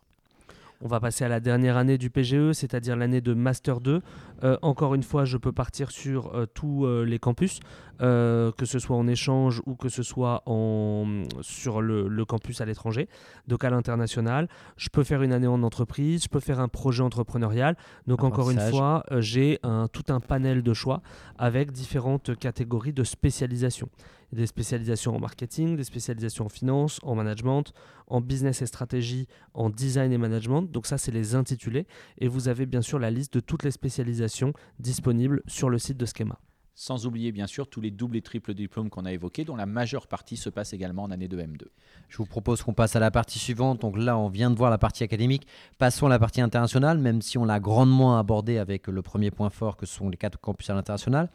On 0.84 0.88
va 0.88 0.98
passer 0.98 1.24
à 1.24 1.28
la 1.28 1.38
dernière 1.38 1.76
année 1.76 1.96
du 1.96 2.10
PGE, 2.10 2.52
c'est-à-dire 2.52 2.96
l'année 2.96 3.20
de 3.20 3.34
Master 3.34 3.80
2. 3.80 4.02
Euh, 4.42 4.56
encore 4.62 4.96
une 4.96 5.04
fois, 5.04 5.24
je 5.24 5.36
peux 5.36 5.52
partir 5.52 5.92
sur 5.92 6.34
euh, 6.34 6.44
tous 6.52 6.86
euh, 6.86 7.04
les 7.04 7.20
campus, 7.20 7.60
que 8.00 8.64
ce 8.64 8.80
soit 8.80 8.96
en 8.96 9.06
échange 9.06 9.62
ou 9.64 9.76
que 9.76 9.88
ce 9.88 10.02
soit 10.02 10.42
en, 10.46 11.22
sur 11.40 11.80
le, 11.80 12.24
campus 12.24 12.60
à 12.60 12.64
l'étranger, 12.64 13.08
donc 13.46 13.62
à 13.62 13.70
l'international. 13.70 14.48
Je 14.76 14.88
peux 14.88 15.04
faire 15.04 15.22
une 15.22 15.32
année 15.32 15.46
en 15.46 15.62
entreprise, 15.62 16.24
je 16.24 16.28
peux 16.28 16.40
faire 16.40 16.58
un 16.58 16.66
projet 16.66 17.04
entrepreneurial. 17.04 17.76
Donc 18.08 18.24
encore 18.24 18.50
une 18.50 18.58
fois, 18.58 19.04
j'ai 19.18 19.60
tout 19.92 20.02
un 20.08 20.18
panel 20.18 20.64
de 20.64 20.74
choix 20.74 21.00
avec 21.38 21.70
différentes 21.70 22.36
catégories 22.36 22.92
de 22.92 23.04
spécialisation 23.04 23.88
des 24.32 24.46
spécialisations 24.46 25.14
en 25.14 25.20
marketing, 25.20 25.76
des 25.76 25.84
spécialisations 25.84 26.46
en 26.46 26.48
finance, 26.48 26.98
en 27.02 27.14
management, 27.14 27.72
en 28.06 28.20
business 28.20 28.62
et 28.62 28.66
stratégie, 28.66 29.28
en 29.54 29.70
design 29.70 30.12
et 30.12 30.18
management. 30.18 30.62
Donc 30.62 30.86
ça, 30.86 30.98
c'est 30.98 31.12
les 31.12 31.34
intitulés. 31.34 31.86
Et 32.18 32.28
vous 32.28 32.48
avez 32.48 32.66
bien 32.66 32.82
sûr 32.82 32.98
la 32.98 33.10
liste 33.10 33.34
de 33.34 33.40
toutes 33.40 33.62
les 33.62 33.70
spécialisations 33.70 34.52
disponibles 34.78 35.42
sur 35.46 35.70
le 35.70 35.78
site 35.78 35.96
de 35.96 36.06
Schema. 36.06 36.38
Sans 36.74 37.04
oublier 37.04 37.32
bien 37.32 37.46
sûr 37.46 37.68
tous 37.68 37.82
les 37.82 37.90
doubles 37.90 38.16
et 38.16 38.22
triples 38.22 38.54
diplômes 38.54 38.88
qu'on 38.88 39.04
a 39.04 39.12
évoqués, 39.12 39.44
dont 39.44 39.56
la 39.56 39.66
majeure 39.66 40.06
partie 40.06 40.38
se 40.38 40.48
passe 40.48 40.72
également 40.72 41.02
en 41.02 41.10
année 41.10 41.28
de 41.28 41.36
M2. 41.36 41.66
Je 42.08 42.16
vous 42.16 42.24
propose 42.24 42.62
qu'on 42.62 42.72
passe 42.72 42.96
à 42.96 43.00
la 43.00 43.10
partie 43.10 43.38
suivante. 43.38 43.82
Donc 43.82 43.98
là, 43.98 44.16
on 44.16 44.30
vient 44.30 44.50
de 44.50 44.56
voir 44.56 44.70
la 44.70 44.78
partie 44.78 45.04
académique. 45.04 45.46
Passons 45.76 46.06
à 46.06 46.08
la 46.08 46.18
partie 46.18 46.40
internationale, 46.40 46.96
même 46.96 47.20
si 47.20 47.36
on 47.36 47.44
l'a 47.44 47.60
grandement 47.60 48.18
abordée 48.18 48.56
avec 48.56 48.86
le 48.86 49.02
premier 49.02 49.30
point 49.30 49.50
fort 49.50 49.76
que 49.76 49.84
sont 49.84 50.08
les 50.08 50.16
quatre 50.16 50.40
campus 50.40 50.70
à 50.70 50.74
l'international. 50.74 51.30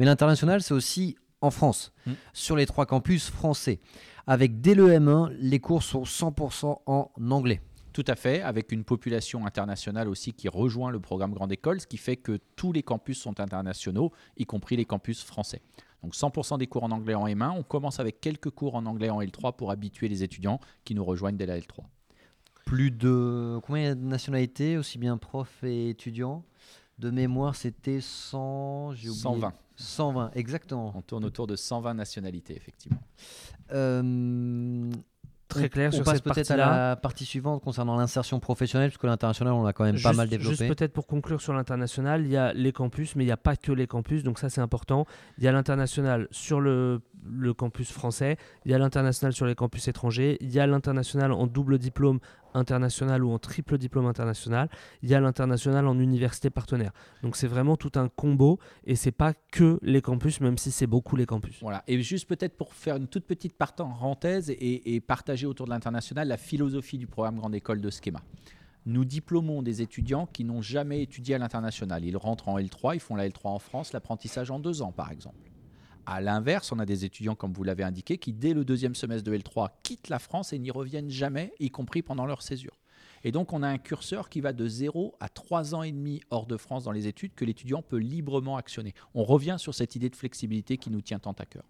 Mais 0.00 0.06
l'international, 0.06 0.60
c'est 0.60 0.74
aussi 0.74 1.16
en 1.40 1.50
France, 1.50 1.92
mm. 2.06 2.12
sur 2.32 2.56
les 2.56 2.66
trois 2.66 2.86
campus 2.86 3.30
français. 3.30 3.80
Avec 4.26 4.60
dès 4.60 4.74
le 4.74 4.88
M1, 4.88 5.30
les 5.38 5.58
cours 5.58 5.82
sont 5.82 6.02
100% 6.02 6.80
en 6.86 7.10
anglais. 7.30 7.60
Tout 7.92 8.04
à 8.06 8.14
fait, 8.14 8.40
avec 8.42 8.70
une 8.70 8.84
population 8.84 9.44
internationale 9.46 10.08
aussi 10.08 10.32
qui 10.32 10.48
rejoint 10.48 10.90
le 10.90 11.00
programme 11.00 11.32
Grande 11.32 11.50
École, 11.50 11.80
ce 11.80 11.86
qui 11.86 11.96
fait 11.96 12.16
que 12.16 12.38
tous 12.54 12.72
les 12.72 12.82
campus 12.82 13.18
sont 13.18 13.40
internationaux, 13.40 14.12
y 14.36 14.46
compris 14.46 14.76
les 14.76 14.84
campus 14.84 15.24
français. 15.24 15.60
Donc 16.02 16.14
100% 16.14 16.58
des 16.58 16.66
cours 16.66 16.84
en 16.84 16.90
anglais 16.92 17.14
en 17.14 17.26
M1. 17.26 17.50
On 17.50 17.62
commence 17.62 17.98
avec 18.00 18.20
quelques 18.20 18.50
cours 18.50 18.74
en 18.74 18.86
anglais 18.86 19.10
en 19.10 19.20
L3 19.20 19.56
pour 19.56 19.70
habituer 19.70 20.08
les 20.08 20.22
étudiants 20.22 20.60
qui 20.84 20.94
nous 20.94 21.04
rejoignent 21.04 21.36
dès 21.36 21.46
la 21.46 21.58
L3. 21.58 21.82
Plus 22.64 22.90
de 22.90 23.58
combien 23.64 23.96
de 23.96 24.00
nationalités, 24.00 24.78
aussi 24.78 24.98
bien 24.98 25.16
profs 25.16 25.64
et 25.64 25.90
étudiants? 25.90 26.44
De 26.98 27.10
mémoire, 27.10 27.56
c'était 27.56 28.00
100, 28.00 28.94
120. 28.94 29.52
120, 29.80 30.32
exactement. 30.34 30.92
On 30.94 31.02
tourne 31.02 31.24
autour 31.24 31.46
de 31.46 31.56
120 31.56 31.94
nationalités, 31.94 32.56
effectivement. 32.56 33.02
Euh, 33.72 34.90
Très 35.50 35.68
clair 35.68 35.90
on, 35.92 35.96
sur 35.96 36.04
passe 36.04 36.20
peut-être 36.20 36.52
à 36.52 36.56
la 36.56 36.96
partie 36.96 37.24
suivante 37.24 37.62
concernant 37.62 37.96
l'insertion 37.96 38.38
professionnelle, 38.38 38.90
puisque 38.90 39.04
l'international, 39.04 39.52
on 39.52 39.64
l'a 39.64 39.72
quand 39.72 39.84
même 39.84 40.00
pas 40.00 40.12
mal 40.12 40.28
développé. 40.28 40.56
Juste 40.56 40.68
peut-être 40.68 40.92
pour 40.92 41.08
conclure 41.08 41.40
sur 41.40 41.52
l'international, 41.52 42.24
il 42.24 42.30
y 42.30 42.36
a 42.36 42.52
les 42.52 42.72
campus, 42.72 43.16
mais 43.16 43.24
il 43.24 43.26
n'y 43.26 43.32
a 43.32 43.36
pas 43.36 43.56
que 43.56 43.72
les 43.72 43.88
campus, 43.88 44.22
donc 44.22 44.38
ça 44.38 44.48
c'est 44.48 44.60
important. 44.60 45.06
Il 45.38 45.44
y 45.44 45.48
a 45.48 45.52
l'international 45.52 46.28
sur 46.30 46.60
le, 46.60 47.00
le 47.28 47.52
campus 47.52 47.90
français, 47.90 48.36
il 48.64 48.70
y 48.70 48.74
a 48.74 48.78
l'international 48.78 49.32
sur 49.32 49.44
les 49.44 49.56
campus 49.56 49.88
étrangers, 49.88 50.38
il 50.40 50.50
y 50.50 50.60
a 50.60 50.66
l'international 50.68 51.32
en 51.32 51.48
double 51.48 51.78
diplôme 51.78 52.20
international 52.54 53.24
ou 53.24 53.32
en 53.32 53.38
triple 53.38 53.78
diplôme 53.78 54.06
international, 54.06 54.68
il 55.02 55.08
y 55.08 55.14
a 55.14 55.20
l'international 55.20 55.86
en 55.86 55.98
université 55.98 56.50
partenaire. 56.50 56.92
Donc 57.22 57.36
c'est 57.36 57.46
vraiment 57.46 57.76
tout 57.76 57.92
un 57.96 58.08
combo 58.08 58.58
et 58.84 58.96
c'est 58.96 59.12
pas 59.12 59.34
que 59.52 59.78
les 59.82 60.02
campus, 60.02 60.40
même 60.40 60.58
si 60.58 60.70
c'est 60.70 60.86
beaucoup 60.86 61.16
les 61.16 61.26
campus. 61.26 61.58
Voilà. 61.60 61.82
Et 61.86 62.00
juste 62.02 62.28
peut-être 62.28 62.56
pour 62.56 62.74
faire 62.74 62.96
une 62.96 63.08
toute 63.08 63.26
petite 63.26 63.54
parenthèse 63.56 64.50
et, 64.50 64.94
et 64.94 65.00
partager 65.00 65.46
autour 65.46 65.66
de 65.66 65.70
l'international 65.70 66.28
la 66.28 66.36
philosophie 66.36 66.98
du 66.98 67.06
programme 67.06 67.36
Grande 67.36 67.54
École 67.54 67.80
de 67.80 67.90
Schema. 67.90 68.20
Nous 68.86 69.04
diplômons 69.04 69.62
des 69.62 69.82
étudiants 69.82 70.26
qui 70.26 70.44
n'ont 70.44 70.62
jamais 70.62 71.02
étudié 71.02 71.34
à 71.34 71.38
l'international. 71.38 72.04
Ils 72.04 72.16
rentrent 72.16 72.48
en 72.48 72.58
L3, 72.58 72.94
ils 72.94 73.00
font 73.00 73.14
la 73.14 73.28
L3 73.28 73.48
en 73.48 73.58
France, 73.58 73.92
l'apprentissage 73.92 74.50
en 74.50 74.58
deux 74.58 74.80
ans 74.82 74.92
par 74.92 75.10
exemple. 75.10 75.49
À 76.12 76.20
l'inverse, 76.20 76.72
on 76.72 76.80
a 76.80 76.86
des 76.86 77.04
étudiants, 77.04 77.36
comme 77.36 77.52
vous 77.52 77.62
l'avez 77.62 77.84
indiqué, 77.84 78.18
qui 78.18 78.32
dès 78.32 78.52
le 78.52 78.64
deuxième 78.64 78.96
semestre 78.96 79.30
de 79.30 79.36
L3 79.36 79.68
quittent 79.84 80.08
la 80.08 80.18
France 80.18 80.52
et 80.52 80.58
n'y 80.58 80.72
reviennent 80.72 81.08
jamais, 81.08 81.54
y 81.60 81.70
compris 81.70 82.02
pendant 82.02 82.26
leur 82.26 82.42
césure. 82.42 82.80
Et 83.22 83.30
donc, 83.30 83.52
on 83.52 83.62
a 83.62 83.68
un 83.68 83.78
curseur 83.78 84.28
qui 84.28 84.40
va 84.40 84.52
de 84.52 84.66
0 84.66 85.14
à 85.20 85.28
3 85.28 85.76
ans 85.76 85.84
et 85.84 85.92
demi 85.92 86.20
hors 86.30 86.46
de 86.46 86.56
France 86.56 86.82
dans 86.82 86.90
les 86.90 87.06
études 87.06 87.36
que 87.36 87.44
l'étudiant 87.44 87.80
peut 87.80 87.98
librement 87.98 88.56
actionner. 88.56 88.92
On 89.14 89.22
revient 89.22 89.54
sur 89.56 89.72
cette 89.72 89.94
idée 89.94 90.10
de 90.10 90.16
flexibilité 90.16 90.78
qui 90.78 90.90
nous 90.90 91.00
tient 91.00 91.20
tant 91.20 91.30
à 91.38 91.46
cœur. 91.46 91.62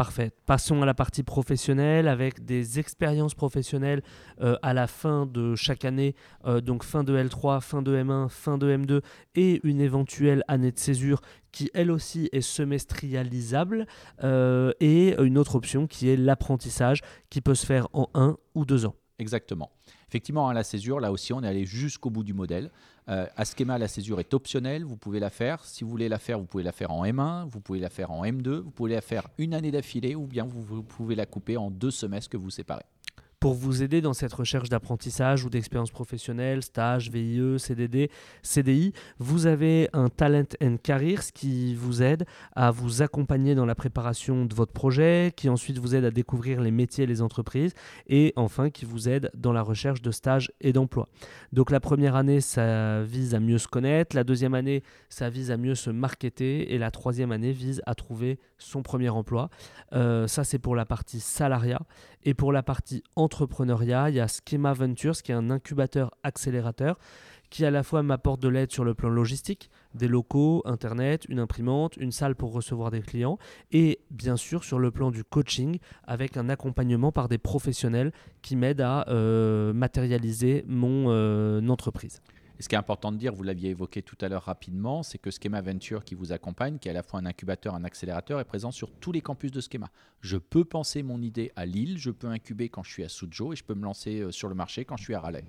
Parfait. 0.00 0.30
Passons 0.46 0.80
à 0.80 0.86
la 0.86 0.94
partie 0.94 1.22
professionnelle 1.22 2.08
avec 2.08 2.46
des 2.46 2.78
expériences 2.78 3.34
professionnelles 3.34 4.00
euh, 4.40 4.56
à 4.62 4.72
la 4.72 4.86
fin 4.86 5.26
de 5.26 5.54
chaque 5.56 5.84
année, 5.84 6.14
euh, 6.46 6.62
donc 6.62 6.84
fin 6.84 7.04
de 7.04 7.14
L3, 7.14 7.60
fin 7.60 7.82
de 7.82 7.94
M1, 7.94 8.30
fin 8.30 8.56
de 8.56 8.74
M2 8.74 9.02
et 9.34 9.60
une 9.62 9.78
éventuelle 9.78 10.42
année 10.48 10.72
de 10.72 10.78
césure 10.78 11.20
qui 11.52 11.70
elle 11.74 11.90
aussi 11.90 12.30
est 12.32 12.40
semestrialisable 12.40 13.86
euh, 14.24 14.72
et 14.80 15.20
une 15.20 15.36
autre 15.36 15.56
option 15.56 15.86
qui 15.86 16.08
est 16.08 16.16
l'apprentissage 16.16 17.02
qui 17.28 17.42
peut 17.42 17.54
se 17.54 17.66
faire 17.66 17.86
en 17.92 18.08
un 18.14 18.38
ou 18.54 18.64
deux 18.64 18.86
ans. 18.86 18.94
Exactement. 19.18 19.70
Effectivement, 20.08 20.48
à 20.48 20.54
la 20.54 20.64
césure, 20.64 20.98
là 20.98 21.12
aussi, 21.12 21.34
on 21.34 21.42
est 21.42 21.46
allé 21.46 21.66
jusqu'au 21.66 22.08
bout 22.08 22.24
du 22.24 22.32
modèle. 22.32 22.70
Euh, 23.10 23.26
schéma, 23.44 23.76
la 23.78 23.88
césure 23.88 24.20
est 24.20 24.34
optionnelle, 24.34 24.84
vous 24.84 24.96
pouvez 24.96 25.18
la 25.18 25.30
faire. 25.30 25.64
Si 25.64 25.82
vous 25.82 25.90
voulez 25.90 26.08
la 26.08 26.18
faire, 26.18 26.38
vous 26.38 26.46
pouvez 26.46 26.62
la 26.62 26.72
faire 26.72 26.92
en 26.92 27.04
M1, 27.04 27.48
vous 27.48 27.60
pouvez 27.60 27.80
la 27.80 27.90
faire 27.90 28.10
en 28.10 28.24
M2, 28.24 28.60
vous 28.60 28.70
pouvez 28.70 28.94
la 28.94 29.00
faire 29.00 29.26
une 29.38 29.54
année 29.54 29.70
d'affilée 29.70 30.14
ou 30.14 30.26
bien 30.26 30.44
vous 30.44 30.82
pouvez 30.82 31.14
la 31.14 31.26
couper 31.26 31.56
en 31.56 31.70
deux 31.70 31.90
semestres 31.90 32.30
que 32.30 32.36
vous 32.36 32.50
séparez 32.50 32.84
pour 33.40 33.54
vous 33.54 33.82
aider 33.82 34.02
dans 34.02 34.12
cette 34.12 34.34
recherche 34.34 34.68
d'apprentissage 34.68 35.46
ou 35.46 35.50
d'expérience 35.50 35.90
professionnelle, 35.90 36.62
stage, 36.62 37.10
VIE, 37.10 37.58
CDD, 37.58 38.10
CDI. 38.42 38.92
Vous 39.18 39.46
avez 39.46 39.88
un 39.94 40.10
Talent 40.10 40.44
and 40.62 40.76
Careers 40.82 41.32
qui 41.34 41.74
vous 41.74 42.02
aide 42.02 42.26
à 42.54 42.70
vous 42.70 43.00
accompagner 43.00 43.54
dans 43.54 43.64
la 43.64 43.74
préparation 43.74 44.44
de 44.44 44.54
votre 44.54 44.72
projet, 44.72 45.32
qui 45.34 45.48
ensuite 45.48 45.78
vous 45.78 45.94
aide 45.94 46.04
à 46.04 46.10
découvrir 46.10 46.60
les 46.60 46.70
métiers 46.70 47.04
et 47.04 47.06
les 47.06 47.22
entreprises, 47.22 47.72
et 48.06 48.34
enfin 48.36 48.68
qui 48.68 48.84
vous 48.84 49.08
aide 49.08 49.30
dans 49.34 49.54
la 49.54 49.62
recherche 49.62 50.02
de 50.02 50.10
stage 50.10 50.52
et 50.60 50.74
d'emploi. 50.74 51.08
Donc 51.54 51.70
la 51.70 51.80
première 51.80 52.16
année, 52.16 52.42
ça 52.42 53.02
vise 53.02 53.34
à 53.34 53.40
mieux 53.40 53.58
se 53.58 53.68
connaître, 53.68 54.14
la 54.14 54.24
deuxième 54.24 54.52
année, 54.52 54.82
ça 55.08 55.30
vise 55.30 55.50
à 55.50 55.56
mieux 55.56 55.74
se 55.74 55.88
marketer, 55.88 56.74
et 56.74 56.78
la 56.78 56.90
troisième 56.90 57.32
année 57.32 57.52
vise 57.52 57.80
à 57.86 57.94
trouver 57.94 58.38
son 58.58 58.82
premier 58.82 59.08
emploi. 59.08 59.48
Euh, 59.94 60.26
ça, 60.26 60.44
c'est 60.44 60.58
pour 60.58 60.76
la 60.76 60.84
partie 60.84 61.20
salariat. 61.20 61.80
Et 62.22 62.34
pour 62.34 62.52
la 62.52 62.62
partie 62.62 63.02
entrepreneuriat, 63.16 64.10
il 64.10 64.16
y 64.16 64.20
a 64.20 64.26
Schema 64.28 64.72
Ventures, 64.74 65.22
qui 65.22 65.32
est 65.32 65.34
un 65.34 65.50
incubateur 65.50 66.10
accélérateur, 66.22 66.98
qui 67.48 67.64
à 67.64 67.70
la 67.70 67.82
fois 67.82 68.02
m'apporte 68.02 68.40
de 68.40 68.48
l'aide 68.48 68.70
sur 68.70 68.84
le 68.84 68.94
plan 68.94 69.08
logistique, 69.08 69.70
des 69.94 70.06
locaux, 70.06 70.62
Internet, 70.64 71.24
une 71.28 71.40
imprimante, 71.40 71.96
une 71.96 72.12
salle 72.12 72.36
pour 72.36 72.52
recevoir 72.52 72.90
des 72.90 73.00
clients, 73.00 73.38
et 73.72 74.00
bien 74.10 74.36
sûr 74.36 74.64
sur 74.64 74.78
le 74.78 74.90
plan 74.90 75.10
du 75.10 75.24
coaching, 75.24 75.78
avec 76.04 76.36
un 76.36 76.48
accompagnement 76.48 77.10
par 77.10 77.28
des 77.28 77.38
professionnels 77.38 78.12
qui 78.42 78.54
m'aident 78.54 78.82
à 78.82 79.08
euh, 79.08 79.72
matérialiser 79.72 80.64
mon 80.68 81.06
euh, 81.08 81.66
entreprise. 81.68 82.20
Et 82.60 82.62
ce 82.62 82.68
qui 82.68 82.74
est 82.74 82.78
important 82.78 83.10
de 83.10 83.16
dire, 83.16 83.32
vous 83.32 83.42
l'aviez 83.42 83.70
évoqué 83.70 84.02
tout 84.02 84.18
à 84.20 84.28
l'heure 84.28 84.42
rapidement, 84.42 85.02
c'est 85.02 85.16
que 85.16 85.30
Schema 85.30 85.62
Venture 85.62 86.04
qui 86.04 86.14
vous 86.14 86.30
accompagne, 86.30 86.78
qui 86.78 86.88
est 86.88 86.90
à 86.90 86.94
la 86.94 87.02
fois 87.02 87.18
un 87.18 87.24
incubateur, 87.24 87.74
un 87.74 87.84
accélérateur, 87.84 88.38
est 88.38 88.44
présent 88.44 88.70
sur 88.70 88.92
tous 88.92 89.12
les 89.12 89.22
campus 89.22 89.50
de 89.50 89.62
Schema. 89.62 89.88
Je 90.20 90.36
peux 90.36 90.66
penser 90.66 91.02
mon 91.02 91.22
idée 91.22 91.52
à 91.56 91.64
Lille, 91.64 91.96
je 91.96 92.10
peux 92.10 92.26
incuber 92.26 92.68
quand 92.68 92.82
je 92.82 92.90
suis 92.90 93.02
à 93.02 93.08
Suzhou 93.08 93.54
et 93.54 93.56
je 93.56 93.64
peux 93.64 93.72
me 93.72 93.82
lancer 93.82 94.20
euh, 94.20 94.30
sur 94.30 94.50
le 94.50 94.54
marché 94.54 94.84
quand 94.84 94.98
je 94.98 95.04
suis 95.04 95.14
à 95.14 95.20
Raleigh. 95.20 95.46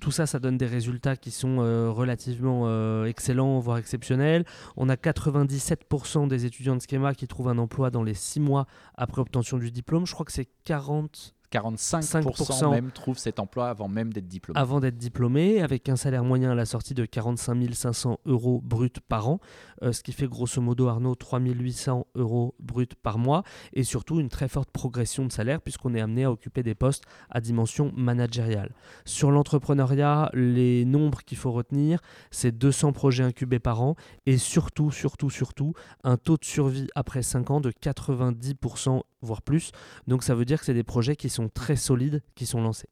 Tout 0.00 0.12
ça, 0.12 0.26
ça 0.26 0.38
donne 0.38 0.56
des 0.56 0.66
résultats 0.66 1.16
qui 1.16 1.32
sont 1.32 1.56
euh, 1.58 1.90
relativement 1.90 2.62
euh, 2.66 3.06
excellents, 3.06 3.58
voire 3.58 3.78
exceptionnels. 3.78 4.44
On 4.76 4.88
a 4.88 4.94
97% 4.94 6.28
des 6.28 6.44
étudiants 6.44 6.76
de 6.76 6.80
Schema 6.80 7.12
qui 7.14 7.26
trouvent 7.26 7.48
un 7.48 7.58
emploi 7.58 7.90
dans 7.90 8.04
les 8.04 8.14
6 8.14 8.38
mois 8.38 8.68
après 8.94 9.20
obtention 9.20 9.58
du 9.58 9.72
diplôme. 9.72 10.06
Je 10.06 10.12
crois 10.12 10.24
que 10.24 10.32
c'est 10.32 10.48
40 10.62 11.34
45% 11.52 12.70
même 12.70 12.90
trouvent 12.90 13.18
cet 13.18 13.38
emploi 13.38 13.68
avant 13.68 13.88
même 13.88 14.12
d'être 14.12 14.28
diplômé. 14.28 14.58
Avant 14.58 14.80
d'être 14.80 14.98
diplômé, 14.98 15.62
avec 15.62 15.88
un 15.88 15.96
salaire 15.96 16.24
moyen 16.24 16.50
à 16.50 16.54
la 16.54 16.66
sortie 16.66 16.94
de 16.94 17.04
45 17.04 17.74
500 17.74 18.18
euros 18.26 18.60
brut 18.62 19.00
par 19.00 19.28
an, 19.28 19.40
euh, 19.82 19.92
ce 19.92 20.02
qui 20.02 20.12
fait 20.12 20.26
grosso 20.26 20.60
modo, 20.60 20.88
Arnaud, 20.88 21.14
3 21.14 21.40
800 21.40 22.06
euros 22.14 22.54
brut 22.60 22.94
par 22.94 23.18
mois, 23.18 23.42
et 23.72 23.84
surtout 23.84 24.20
une 24.20 24.28
très 24.28 24.48
forte 24.48 24.70
progression 24.70 25.24
de 25.24 25.32
salaire 25.32 25.60
puisqu'on 25.60 25.94
est 25.94 26.00
amené 26.00 26.24
à 26.24 26.32
occuper 26.32 26.62
des 26.62 26.74
postes 26.74 27.04
à 27.30 27.40
dimension 27.40 27.92
managériale. 27.96 28.74
Sur 29.04 29.30
l'entrepreneuriat, 29.30 30.30
les 30.34 30.84
nombres 30.84 31.22
qu'il 31.22 31.38
faut 31.38 31.52
retenir, 31.52 32.00
c'est 32.30 32.56
200 32.56 32.92
projets 32.92 33.24
incubés 33.24 33.58
par 33.58 33.82
an, 33.82 33.96
et 34.26 34.38
surtout, 34.38 34.90
surtout, 34.90 35.30
surtout, 35.30 35.74
un 36.04 36.16
taux 36.16 36.36
de 36.36 36.44
survie 36.44 36.88
après 36.94 37.22
5 37.22 37.50
ans 37.50 37.60
de 37.60 37.70
90% 37.70 39.02
voire 39.22 39.42
plus. 39.42 39.72
Donc 40.06 40.22
ça 40.22 40.34
veut 40.34 40.44
dire 40.44 40.60
que 40.60 40.64
c'est 40.64 40.74
des 40.74 40.84
projets 40.84 41.16
qui 41.16 41.28
sont 41.28 41.35
très 41.48 41.76
solides, 41.76 42.22
qui 42.34 42.46
sont 42.46 42.60
lancés. 42.60 42.88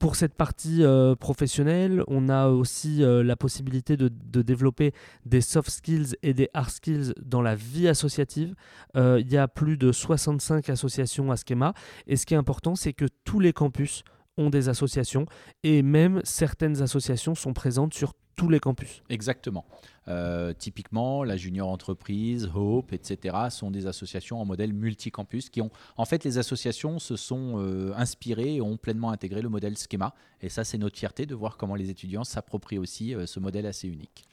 Pour 0.00 0.16
cette 0.16 0.32
partie 0.32 0.82
euh, 0.82 1.14
professionnelle, 1.14 2.02
on 2.08 2.30
a 2.30 2.48
aussi 2.48 3.04
euh, 3.04 3.22
la 3.22 3.36
possibilité 3.36 3.98
de, 3.98 4.08
développer 4.40 4.94
des 5.26 5.42
soft 5.42 5.68
skills 5.68 6.16
et 6.22 6.32
des 6.32 6.48
hard 6.54 6.70
skills 6.70 7.12
dans 7.20 7.42
la 7.42 7.54
vie 7.54 7.86
associative. 7.86 8.54
Euh, 8.96 9.20
il 9.20 9.30
y 9.30 9.36
a 9.36 9.46
plus 9.46 9.76
de 9.76 9.92
65 9.92 10.70
associations 10.70 11.30
à 11.30 11.36
Schema. 11.36 11.74
Et 12.06 12.16
ce 12.16 12.24
qui 12.24 12.32
est 12.32 12.38
important, 12.38 12.76
c'est 12.76 12.94
que 12.94 13.04
tous 13.24 13.40
les 13.40 13.52
campus 13.52 14.02
ont 14.38 14.48
des 14.48 14.70
associations 14.70 15.26
et 15.64 15.82
même 15.82 16.22
certaines 16.24 16.80
associations 16.80 17.34
sont 17.34 17.52
présentes 17.52 17.92
sur 17.92 18.14
tous 18.40 18.48
les 18.48 18.58
campus. 18.58 19.02
Exactement. 19.10 19.66
Euh, 20.08 20.54
typiquement, 20.54 21.24
la 21.24 21.36
Junior 21.36 21.68
Entreprise, 21.68 22.50
Hope, 22.54 22.94
etc. 22.94 23.36
sont 23.50 23.70
des 23.70 23.86
associations 23.86 24.40
en 24.40 24.46
modèle 24.46 24.72
multicampus 24.72 25.50
qui 25.50 25.60
ont, 25.60 25.70
en 25.98 26.06
fait, 26.06 26.24
les 26.24 26.38
associations 26.38 26.98
se 26.98 27.16
sont 27.16 27.58
euh, 27.58 27.92
inspirées 27.96 28.54
et 28.54 28.60
ont 28.62 28.78
pleinement 28.78 29.10
intégré 29.10 29.42
le 29.42 29.50
modèle 29.50 29.76
Schema. 29.76 30.14
Et 30.40 30.48
ça, 30.48 30.64
c'est 30.64 30.78
notre 30.78 30.96
fierté 30.96 31.26
de 31.26 31.34
voir 31.34 31.58
comment 31.58 31.74
les 31.74 31.90
étudiants 31.90 32.24
s'approprient 32.24 32.78
aussi 32.78 33.14
euh, 33.14 33.26
ce 33.26 33.40
modèle 33.40 33.66
assez 33.66 33.88
unique 33.88 34.24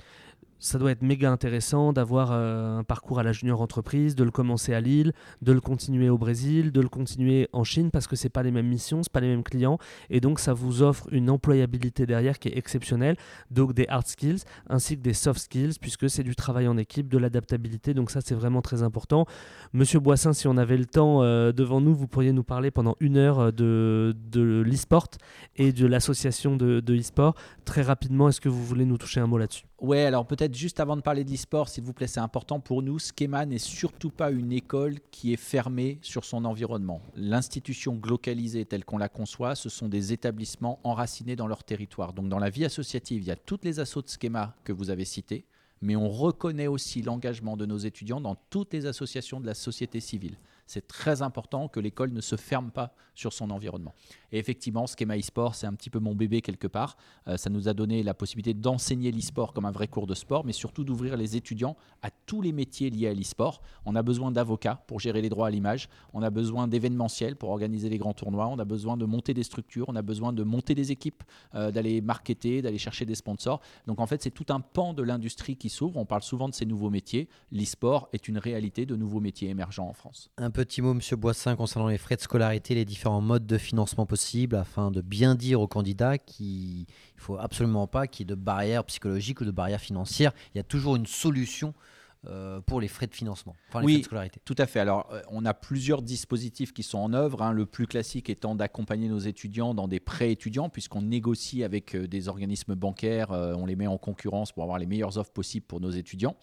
ça 0.60 0.80
doit 0.80 0.92
être 0.92 1.02
méga 1.02 1.32
intéressant 1.32 1.94
d'avoir 1.94 2.30
euh, 2.32 2.80
un 2.80 2.84
parcours 2.84 3.20
à 3.20 3.24
la 3.24 3.32
junior 3.32 3.62
entreprise, 3.62 4.16
de 4.16 4.24
le 4.24 4.32
commencer 4.32 4.74
à 4.74 4.82
Lille, 4.82 5.14
de 5.42 5.52
le 5.52 5.62
continuer 5.62 6.10
au 6.10 6.18
Brésil, 6.18 6.72
de 6.72 6.82
le 6.82 6.90
continuer 6.90 7.48
en 7.54 7.64
Chine 7.64 7.92
parce 7.92 8.08
que 8.08 8.16
c'est 8.16 8.30
pas 8.30 8.44
les 8.44 8.52
mêmes 8.52 8.68
missions, 8.68 9.04
c'est 9.04 9.12
pas 9.12 9.20
les 9.20 9.28
mêmes 9.28 9.44
clients 9.44 9.78
et 10.10 10.20
donc 10.20 10.40
ça 10.40 10.54
vous 10.54 10.82
offre 10.82 11.08
une 11.12 11.30
employabilité 11.30 12.06
derrière 12.06 12.40
qui 12.40 12.50
est 12.50 12.58
exceptionnelle. 12.58 13.18
Donc 13.52 13.74
des 13.74 13.86
hard 13.88 14.08
skills 14.08 14.44
ainsi 14.70 14.98
que 14.98 15.02
des 15.02 15.14
soft 15.14 15.40
skills 15.40 15.76
puisque 15.80 16.10
c'est 16.10 16.24
du 16.24 16.36
travail 16.36 16.68
en 16.68 16.78
équipe, 16.78 17.10
de 17.10 17.18
l'adaptabilité. 17.18 17.94
Donc 17.94 18.12
ça 18.12 18.22
c'est 18.22 18.36
vraiment 18.36 18.62
très 18.62 18.84
important. 18.84 19.26
Monsieur 19.74 20.00
Boissin, 20.00 20.34
si 20.34 20.48
on 20.48 20.58
avait 20.58 20.78
le 20.78 20.86
temps 20.86 21.22
euh, 21.22 21.52
devant 21.52 21.82
nous, 21.82 21.94
vous 21.94 22.08
pourriez 22.08 22.34
nous 22.34 22.44
parler 22.44 22.72
pendant 22.72 22.96
une 23.00 23.18
heure 23.18 23.40
euh, 23.40 23.52
de, 23.52 24.16
de 24.32 24.64
l'e-sport 24.66 25.08
et 25.56 25.72
de 25.72 25.86
l'association 25.86 26.56
de, 26.56 26.80
de 26.80 26.96
e-sport. 26.96 27.36
Très 27.66 27.82
rapidement, 27.82 28.30
est-ce 28.30 28.42
que 28.42 28.50
vous 28.50 28.64
voulez 28.64 28.86
nous 28.86 28.98
toucher 28.98 29.20
un 29.20 29.28
mot 29.28 29.38
là-dessus? 29.38 29.66
Ouais, 29.80 30.06
alors 30.06 30.26
peut-être 30.26 30.47
juste 30.54 30.80
avant 30.80 30.96
de 30.96 31.02
parler 31.02 31.24
d'e-sport, 31.24 31.70
s'il 31.70 31.84
vous 31.84 31.94
plaît, 31.94 32.08
c'est 32.08 32.20
important 32.20 32.60
pour 32.60 32.82
nous. 32.82 33.00
Schema 33.00 33.46
n'est 33.46 33.58
surtout 33.58 34.10
pas 34.10 34.32
une 34.32 34.52
école 34.52 34.96
qui 35.12 35.34
est 35.34 35.38
fermée 35.38 36.00
sur 36.02 36.26
son 36.26 36.46
environnement. 36.46 37.02
L'institution 37.16 37.96
glocalisée 37.96 38.66
telle 38.66 38.86
qu'on 38.86 38.98
la 38.98 39.10
conçoit, 39.10 39.56
ce 39.56 39.70
sont 39.70 39.90
des 39.90 40.14
établissements 40.14 40.80
enracinés 40.84 41.36
dans 41.36 41.48
leur 41.48 41.64
territoire. 41.64 42.14
Donc 42.14 42.30
dans 42.30 42.40
la 42.40 42.50
vie 42.50 42.66
associative, 42.66 43.22
il 43.22 43.28
y 43.28 43.32
a 43.32 43.36
toutes 43.36 43.66
les 43.66 43.80
assauts 43.80 44.02
de 44.02 44.10
Schema 44.10 44.56
que 44.64 44.74
vous 44.74 44.90
avez 44.90 45.06
cités, 45.06 45.46
mais 45.82 45.96
on 45.96 46.10
reconnaît 46.10 46.68
aussi 46.68 47.02
l'engagement 47.02 47.58
de 47.58 47.66
nos 47.66 47.78
étudiants 47.78 48.22
dans 48.22 48.36
toutes 48.50 48.74
les 48.74 48.86
associations 48.86 49.40
de 49.40 49.46
la 49.46 49.54
société 49.54 50.00
civile 50.00 50.38
c'est 50.68 50.88
très 50.88 51.22
important 51.22 51.68
que 51.68 51.80
l'école 51.80 52.12
ne 52.12 52.22
se 52.22 52.36
ferme 52.36 52.72
pas 52.72 52.94
sur 53.16 53.34
son 53.34 53.50
environnement. 53.50 53.96
Et 54.32 54.38
effectivement, 54.38 54.86
Schema 54.86 55.18
e-sport, 55.18 55.56
c'est 55.56 55.66
un 55.66 55.74
petit 55.74 55.90
peu 55.90 56.00
mon 56.00 56.14
bébé 56.14 56.42
quelque 56.42 56.68
part. 56.68 56.98
Euh, 57.28 57.38
ça 57.38 57.50
nous 57.50 57.68
a 57.68 57.74
donné 57.74 58.04
la 58.04 58.14
possibilité 58.14 58.54
d'enseigner 58.54 59.12
l'e-sport 59.12 59.54
comme 59.54 59.66
un 59.66 59.72
vrai 59.72 59.88
cours 59.88 60.06
de 60.06 60.14
sport, 60.14 60.46
mais 60.46 60.52
surtout 60.52 60.84
d'ouvrir 60.84 61.18
les 61.18 61.36
étudiants 61.36 61.76
à 62.02 62.10
tous 62.12 62.42
les 62.42 62.52
métiers 62.52 62.90
liés 62.90 63.08
à 63.08 63.14
l'e-sport. 63.14 63.62
On 63.86 63.96
a 63.96 64.04
besoin 64.04 64.32
d'avocats 64.32 64.84
pour 64.88 65.00
gérer 65.00 65.22
les 65.22 65.30
droits 65.30 65.48
à 65.48 65.50
l'image, 65.50 65.90
on 66.14 66.22
a 66.22 66.30
besoin 66.30 66.68
d'événementiels 66.68 67.36
pour 67.36 67.50
organiser 67.50 67.90
les 67.90 67.98
grands 67.98 68.14
tournois, 68.14 68.48
on 68.48 68.60
a 68.60 68.66
besoin 68.66 68.98
de 68.98 69.06
monter 69.06 69.34
des 69.34 69.44
structures, 69.44 69.86
on 69.88 69.96
a 69.96 70.02
besoin 70.02 70.34
de 70.34 70.44
monter 70.44 70.76
des 70.76 70.92
équipes, 70.92 71.24
euh, 71.56 71.72
d'aller 71.72 72.02
marketer, 72.02 72.62
d'aller 72.62 72.78
chercher 72.78 73.06
des 73.06 73.16
sponsors. 73.16 73.62
Donc 73.88 74.00
en 74.00 74.06
fait, 74.06 74.22
c'est 74.22 74.32
tout 74.32 74.46
un 74.50 74.60
pan 74.60 74.94
de 74.94 75.02
l'industrie 75.02 75.56
qui 75.56 75.70
s'ouvre. 75.70 75.98
On 75.98 76.06
parle 76.06 76.24
souvent 76.24 76.50
de 76.50 76.54
ces 76.54 76.66
nouveaux 76.66 76.90
métiers. 76.90 77.30
L'e-sport 77.52 78.10
est 78.14 78.28
une 78.28 78.38
réalité 78.38 78.86
de 78.86 78.96
nouveaux 78.96 79.22
métiers 79.22 79.50
émergents 79.50 79.88
en 79.88 79.94
France 79.94 80.30
petit 80.58 80.82
mot, 80.82 80.96
Monsieur 80.96 81.16
Boissin, 81.18 81.56
concernant 81.56 81.88
les 81.88 82.00
frais 82.00 82.16
de 82.16 82.22
scolarité, 82.22 82.74
les 82.74 82.84
différents 82.84 83.22
modes 83.22 83.46
de 83.46 83.60
financement 83.60 84.08
possibles, 84.08 84.56
afin 84.56 84.90
de 84.90 85.02
bien 85.02 85.36
dire 85.36 85.62
aux 85.62 85.68
candidats 85.68 86.18
qu'il 86.18 86.80
ne 86.80 87.22
faut 87.22 87.38
absolument 87.38 87.86
pas 87.86 88.08
qu'il 88.08 88.24
y 88.24 88.26
ait 88.26 88.34
de 88.34 88.42
barrières 88.42 88.84
psychologiques 88.86 89.40
ou 89.42 89.46
de 89.46 89.52
barrières 89.52 89.80
financières. 89.80 90.32
Il 90.56 90.58
y 90.58 90.60
a 90.60 90.64
toujours 90.64 90.96
une 90.96 91.06
solution 91.06 91.76
euh, 92.26 92.62
pour 92.62 92.82
les 92.82 92.88
frais 92.88 93.06
de 93.06 93.14
financement, 93.14 93.56
enfin 93.70 93.82
les 93.82 93.86
oui, 93.86 93.94
frais 93.94 94.00
de 94.00 94.06
scolarité. 94.06 94.42
Tout 94.44 94.56
à 94.58 94.66
fait. 94.66 94.80
Alors, 94.80 95.08
euh, 95.14 95.22
on 95.30 95.46
a 95.46 95.54
plusieurs 95.54 96.02
dispositifs 96.02 96.74
qui 96.74 96.82
sont 96.82 96.98
en 96.98 97.14
œuvre. 97.14 97.44
Hein. 97.44 97.52
Le 97.52 97.68
plus 97.68 97.86
classique 97.86 98.30
étant 98.30 98.56
d'accompagner 98.56 99.08
nos 99.08 99.20
étudiants 99.20 99.76
dans 99.76 99.88
des 99.88 100.00
prêts 100.00 100.32
étudiants, 100.32 100.68
puisqu'on 100.68 101.04
négocie 101.04 101.64
avec 101.64 101.96
euh, 101.96 102.08
des 102.08 102.28
organismes 102.28 102.74
bancaires, 102.74 103.30
on 103.30 103.66
les 103.66 103.76
met 103.76 103.88
en 103.88 103.98
concurrence 104.00 104.52
pour 104.52 104.64
avoir 104.64 104.80
les 104.80 104.88
meilleures 104.88 105.18
offres 105.18 105.32
possibles 105.32 105.66
pour 105.66 105.80
nos 105.80 105.92
étudiants. 105.92 106.36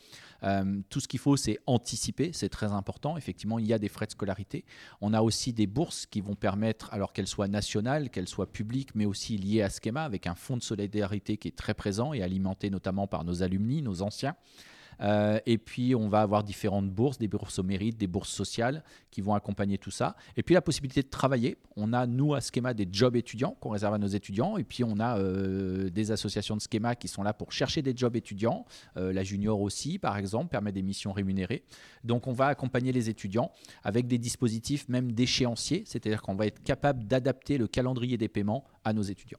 tout 0.90 1.00
ce 1.00 1.08
qu'il 1.08 1.18
faut, 1.18 1.36
c'est 1.36 1.58
anticiper, 1.66 2.30
c'est 2.32 2.48
très 2.48 2.72
important. 2.72 3.16
Effectivement, 3.16 3.58
il 3.58 3.66
y 3.66 3.72
a 3.72 3.78
des 3.78 3.88
frais 3.88 4.06
de 4.06 4.12
scolarité. 4.12 4.64
On 5.00 5.12
a 5.12 5.22
aussi 5.22 5.52
des 5.52 5.66
bourses 5.66 6.06
qui 6.06 6.20
vont 6.20 6.36
permettre, 6.36 6.92
alors 6.92 7.12
qu'elles 7.12 7.26
soient 7.26 7.48
nationales, 7.48 8.10
qu'elles 8.10 8.28
soient 8.28 8.50
publiques, 8.50 8.94
mais 8.94 9.06
aussi 9.06 9.36
liées 9.36 9.62
à 9.62 9.70
Schema, 9.70 10.04
avec 10.04 10.26
un 10.26 10.34
fonds 10.34 10.56
de 10.56 10.62
solidarité 10.62 11.36
qui 11.36 11.48
est 11.48 11.56
très 11.56 11.74
présent 11.74 12.12
et 12.12 12.22
alimenté 12.22 12.70
notamment 12.70 13.06
par 13.06 13.24
nos 13.24 13.42
alumni, 13.42 13.82
nos 13.82 14.02
anciens. 14.02 14.36
Euh, 15.00 15.38
et 15.46 15.58
puis, 15.58 15.94
on 15.94 16.08
va 16.08 16.20
avoir 16.20 16.44
différentes 16.44 16.90
bourses, 16.90 17.18
des 17.18 17.28
bourses 17.28 17.58
au 17.58 17.62
mérite, 17.62 17.96
des 17.96 18.06
bourses 18.06 18.30
sociales 18.30 18.82
qui 19.10 19.20
vont 19.20 19.34
accompagner 19.34 19.78
tout 19.78 19.90
ça. 19.90 20.16
Et 20.36 20.42
puis, 20.42 20.54
la 20.54 20.62
possibilité 20.62 21.02
de 21.02 21.08
travailler. 21.08 21.56
On 21.76 21.92
a, 21.92 22.06
nous, 22.06 22.34
à 22.34 22.40
Schema, 22.40 22.74
des 22.74 22.88
jobs 22.90 23.16
étudiants 23.16 23.56
qu'on 23.60 23.70
réserve 23.70 23.94
à 23.94 23.98
nos 23.98 24.06
étudiants. 24.06 24.56
Et 24.56 24.64
puis, 24.64 24.84
on 24.84 24.98
a 25.00 25.18
euh, 25.18 25.90
des 25.90 26.10
associations 26.10 26.56
de 26.56 26.60
Schema 26.60 26.94
qui 26.94 27.08
sont 27.08 27.22
là 27.22 27.32
pour 27.32 27.52
chercher 27.52 27.82
des 27.82 27.94
jobs 27.96 28.16
étudiants. 28.16 28.64
Euh, 28.96 29.12
la 29.12 29.22
Junior 29.22 29.60
aussi, 29.60 29.98
par 29.98 30.16
exemple, 30.16 30.48
permet 30.50 30.72
des 30.72 30.82
missions 30.82 31.12
rémunérées. 31.12 31.64
Donc, 32.04 32.26
on 32.26 32.32
va 32.32 32.46
accompagner 32.46 32.92
les 32.92 33.08
étudiants 33.08 33.50
avec 33.82 34.06
des 34.06 34.18
dispositifs 34.18 34.88
même 34.88 35.12
d'échéancier, 35.12 35.84
c'est-à-dire 35.86 36.22
qu'on 36.22 36.34
va 36.34 36.46
être 36.46 36.62
capable 36.62 37.04
d'adapter 37.04 37.58
le 37.58 37.66
calendrier 37.66 38.16
des 38.16 38.28
paiements 38.28 38.64
à 38.84 38.92
nos 38.92 39.02
étudiants 39.02 39.38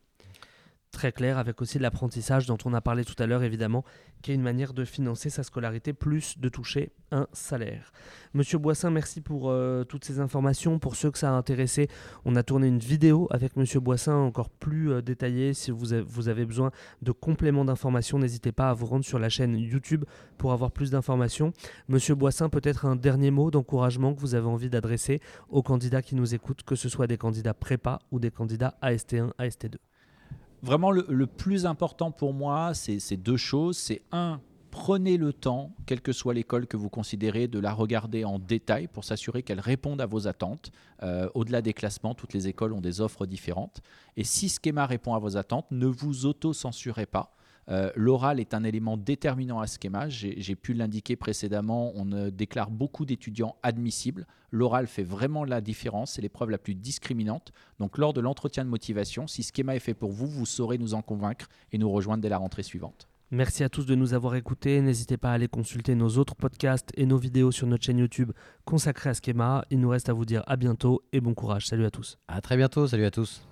très 0.95 1.11
clair, 1.11 1.37
avec 1.37 1.61
aussi 1.61 1.77
l'apprentissage 1.77 2.47
dont 2.47 2.57
on 2.63 2.73
a 2.73 2.79
parlé 2.79 3.03
tout 3.03 3.21
à 3.21 3.27
l'heure, 3.27 3.43
évidemment, 3.43 3.83
qui 4.21 4.31
est 4.31 4.33
une 4.33 4.41
manière 4.41 4.73
de 4.73 4.85
financer 4.85 5.29
sa 5.29 5.43
scolarité 5.43 5.91
plus 5.91 6.39
de 6.39 6.47
toucher 6.47 6.93
un 7.11 7.27
salaire. 7.33 7.91
Monsieur 8.33 8.57
Boissin, 8.57 8.89
merci 8.91 9.19
pour 9.19 9.49
euh, 9.49 9.83
toutes 9.83 10.05
ces 10.05 10.21
informations. 10.21 10.79
Pour 10.79 10.95
ceux 10.95 11.11
que 11.11 11.19
ça 11.19 11.29
a 11.29 11.33
intéressé, 11.33 11.89
on 12.23 12.35
a 12.37 12.43
tourné 12.43 12.67
une 12.67 12.79
vidéo 12.79 13.27
avec 13.29 13.57
Monsieur 13.57 13.81
Boissin 13.81 14.15
encore 14.15 14.49
plus 14.49 14.91
euh, 14.91 15.01
détaillée. 15.01 15.53
Si 15.53 15.69
vous 15.69 15.87
vous 16.07 16.29
avez 16.29 16.45
besoin 16.45 16.71
de 17.01 17.11
compléments 17.11 17.65
d'informations, 17.65 18.17
n'hésitez 18.17 18.53
pas 18.53 18.69
à 18.69 18.73
vous 18.73 18.85
rendre 18.85 19.05
sur 19.05 19.19
la 19.19 19.27
chaîne 19.27 19.57
YouTube 19.57 20.05
pour 20.37 20.53
avoir 20.53 20.71
plus 20.71 20.91
d'informations. 20.91 21.51
Monsieur 21.89 22.15
Boissin, 22.15 22.47
peut-être 22.47 22.85
un 22.85 22.95
dernier 22.95 23.31
mot 23.31 23.51
d'encouragement 23.51 24.13
que 24.13 24.21
vous 24.21 24.33
avez 24.33 24.47
envie 24.47 24.69
d'adresser 24.69 25.19
aux 25.49 25.61
candidats 25.61 26.01
qui 26.01 26.15
nous 26.15 26.33
écoutent, 26.33 26.63
que 26.63 26.75
ce 26.75 26.87
soit 26.87 27.07
des 27.07 27.17
candidats 27.17 27.53
prépa 27.53 27.99
ou 28.11 28.19
des 28.19 28.31
candidats 28.31 28.75
AST1, 28.81 29.31
AST2. 29.37 29.75
Vraiment, 30.65 30.89
le, 30.89 31.27
plus 31.27 31.67
important 31.67 32.09
pour 32.09 32.33
moi, 32.33 32.73
c'est 32.73 33.17
deux 33.17 33.37
choses. 33.37 33.77
C'est 33.77 34.01
un, 34.11 34.41
prenez 34.71 35.15
le 35.15 35.31
temps, 35.31 35.71
quelle 35.85 36.01
que 36.01 36.11
soit 36.11 36.33
l'école 36.33 36.65
que 36.65 36.75
vous 36.75 36.89
considérez, 36.89 37.47
de 37.47 37.59
la 37.59 37.71
regarder 37.71 38.25
en 38.25 38.39
détail 38.39 38.87
pour 38.87 39.03
s'assurer 39.03 39.43
qu'elle 39.43 39.59
réponde 39.59 40.01
à 40.01 40.07
vos 40.07 40.27
attentes. 40.27 40.71
Euh, 41.03 41.29
au-delà 41.35 41.61
des 41.61 41.73
classements, 41.73 42.15
toutes 42.15 42.33
les 42.33 42.47
écoles 42.47 42.73
ont 42.73 42.81
des 42.81 42.99
offres 42.99 43.27
différentes. 43.27 43.81
Et 44.17 44.23
si 44.23 44.49
Schema 44.49 44.87
répond 44.87 45.13
à 45.13 45.19
vos 45.19 45.37
attentes, 45.37 45.67
ne 45.69 45.85
vous 45.85 46.25
auto-censurez 46.25 47.05
pas. 47.05 47.35
Euh, 47.69 47.91
L'oral 47.95 48.39
est 48.39 48.53
un 48.53 48.63
élément 48.63 48.97
déterminant 48.97 49.59
à 49.59 49.67
Schema. 49.67 50.07
J'ai 50.09 50.55
pu 50.55 50.73
l'indiquer 50.73 51.15
précédemment. 51.15 51.91
On 51.95 52.11
euh, 52.11 52.31
déclare 52.31 52.69
beaucoup 52.69 53.05
d'étudiants 53.05 53.55
admissibles. 53.63 54.27
L'oral 54.51 54.87
fait 54.87 55.03
vraiment 55.03 55.43
la 55.43 55.61
différence. 55.61 56.13
C'est 56.13 56.21
l'épreuve 56.21 56.49
la 56.49 56.57
plus 56.57 56.75
discriminante. 56.75 57.51
Donc, 57.79 57.97
lors 57.97 58.13
de 58.13 58.21
l'entretien 58.21 58.63
de 58.65 58.69
motivation, 58.69 59.27
si 59.27 59.43
Schema 59.43 59.75
est 59.75 59.79
fait 59.79 59.93
pour 59.93 60.11
vous, 60.11 60.27
vous 60.27 60.45
saurez 60.45 60.77
nous 60.77 60.93
en 60.93 61.01
convaincre 61.01 61.47
et 61.71 61.77
nous 61.77 61.89
rejoindre 61.89 62.21
dès 62.21 62.29
la 62.29 62.37
rentrée 62.37 62.63
suivante. 62.63 63.07
Merci 63.31 63.63
à 63.63 63.69
tous 63.69 63.85
de 63.85 63.95
nous 63.95 64.13
avoir 64.13 64.35
écoutés. 64.35 64.79
N'hésitez 64.81 65.17
pas 65.17 65.31
à 65.31 65.33
aller 65.33 65.47
consulter 65.47 65.95
nos 65.95 66.09
autres 66.17 66.35
podcasts 66.35 66.91
et 66.95 67.07
nos 67.07 67.17
vidéos 67.17 67.51
sur 67.51 67.65
notre 67.65 67.83
chaîne 67.83 67.97
YouTube 67.97 68.31
consacrée 68.65 69.09
à 69.09 69.13
Schema. 69.13 69.65
Il 69.71 69.79
nous 69.79 69.89
reste 69.89 70.09
à 70.09 70.13
vous 70.13 70.25
dire 70.25 70.43
à 70.45 70.55
bientôt 70.55 71.03
et 71.11 71.19
bon 71.19 71.33
courage. 71.33 71.65
Salut 71.67 71.85
à 71.85 71.91
tous. 71.91 72.19
À 72.27 72.39
très 72.41 72.55
bientôt. 72.55 72.87
Salut 72.87 73.05
à 73.05 73.11
tous. 73.11 73.47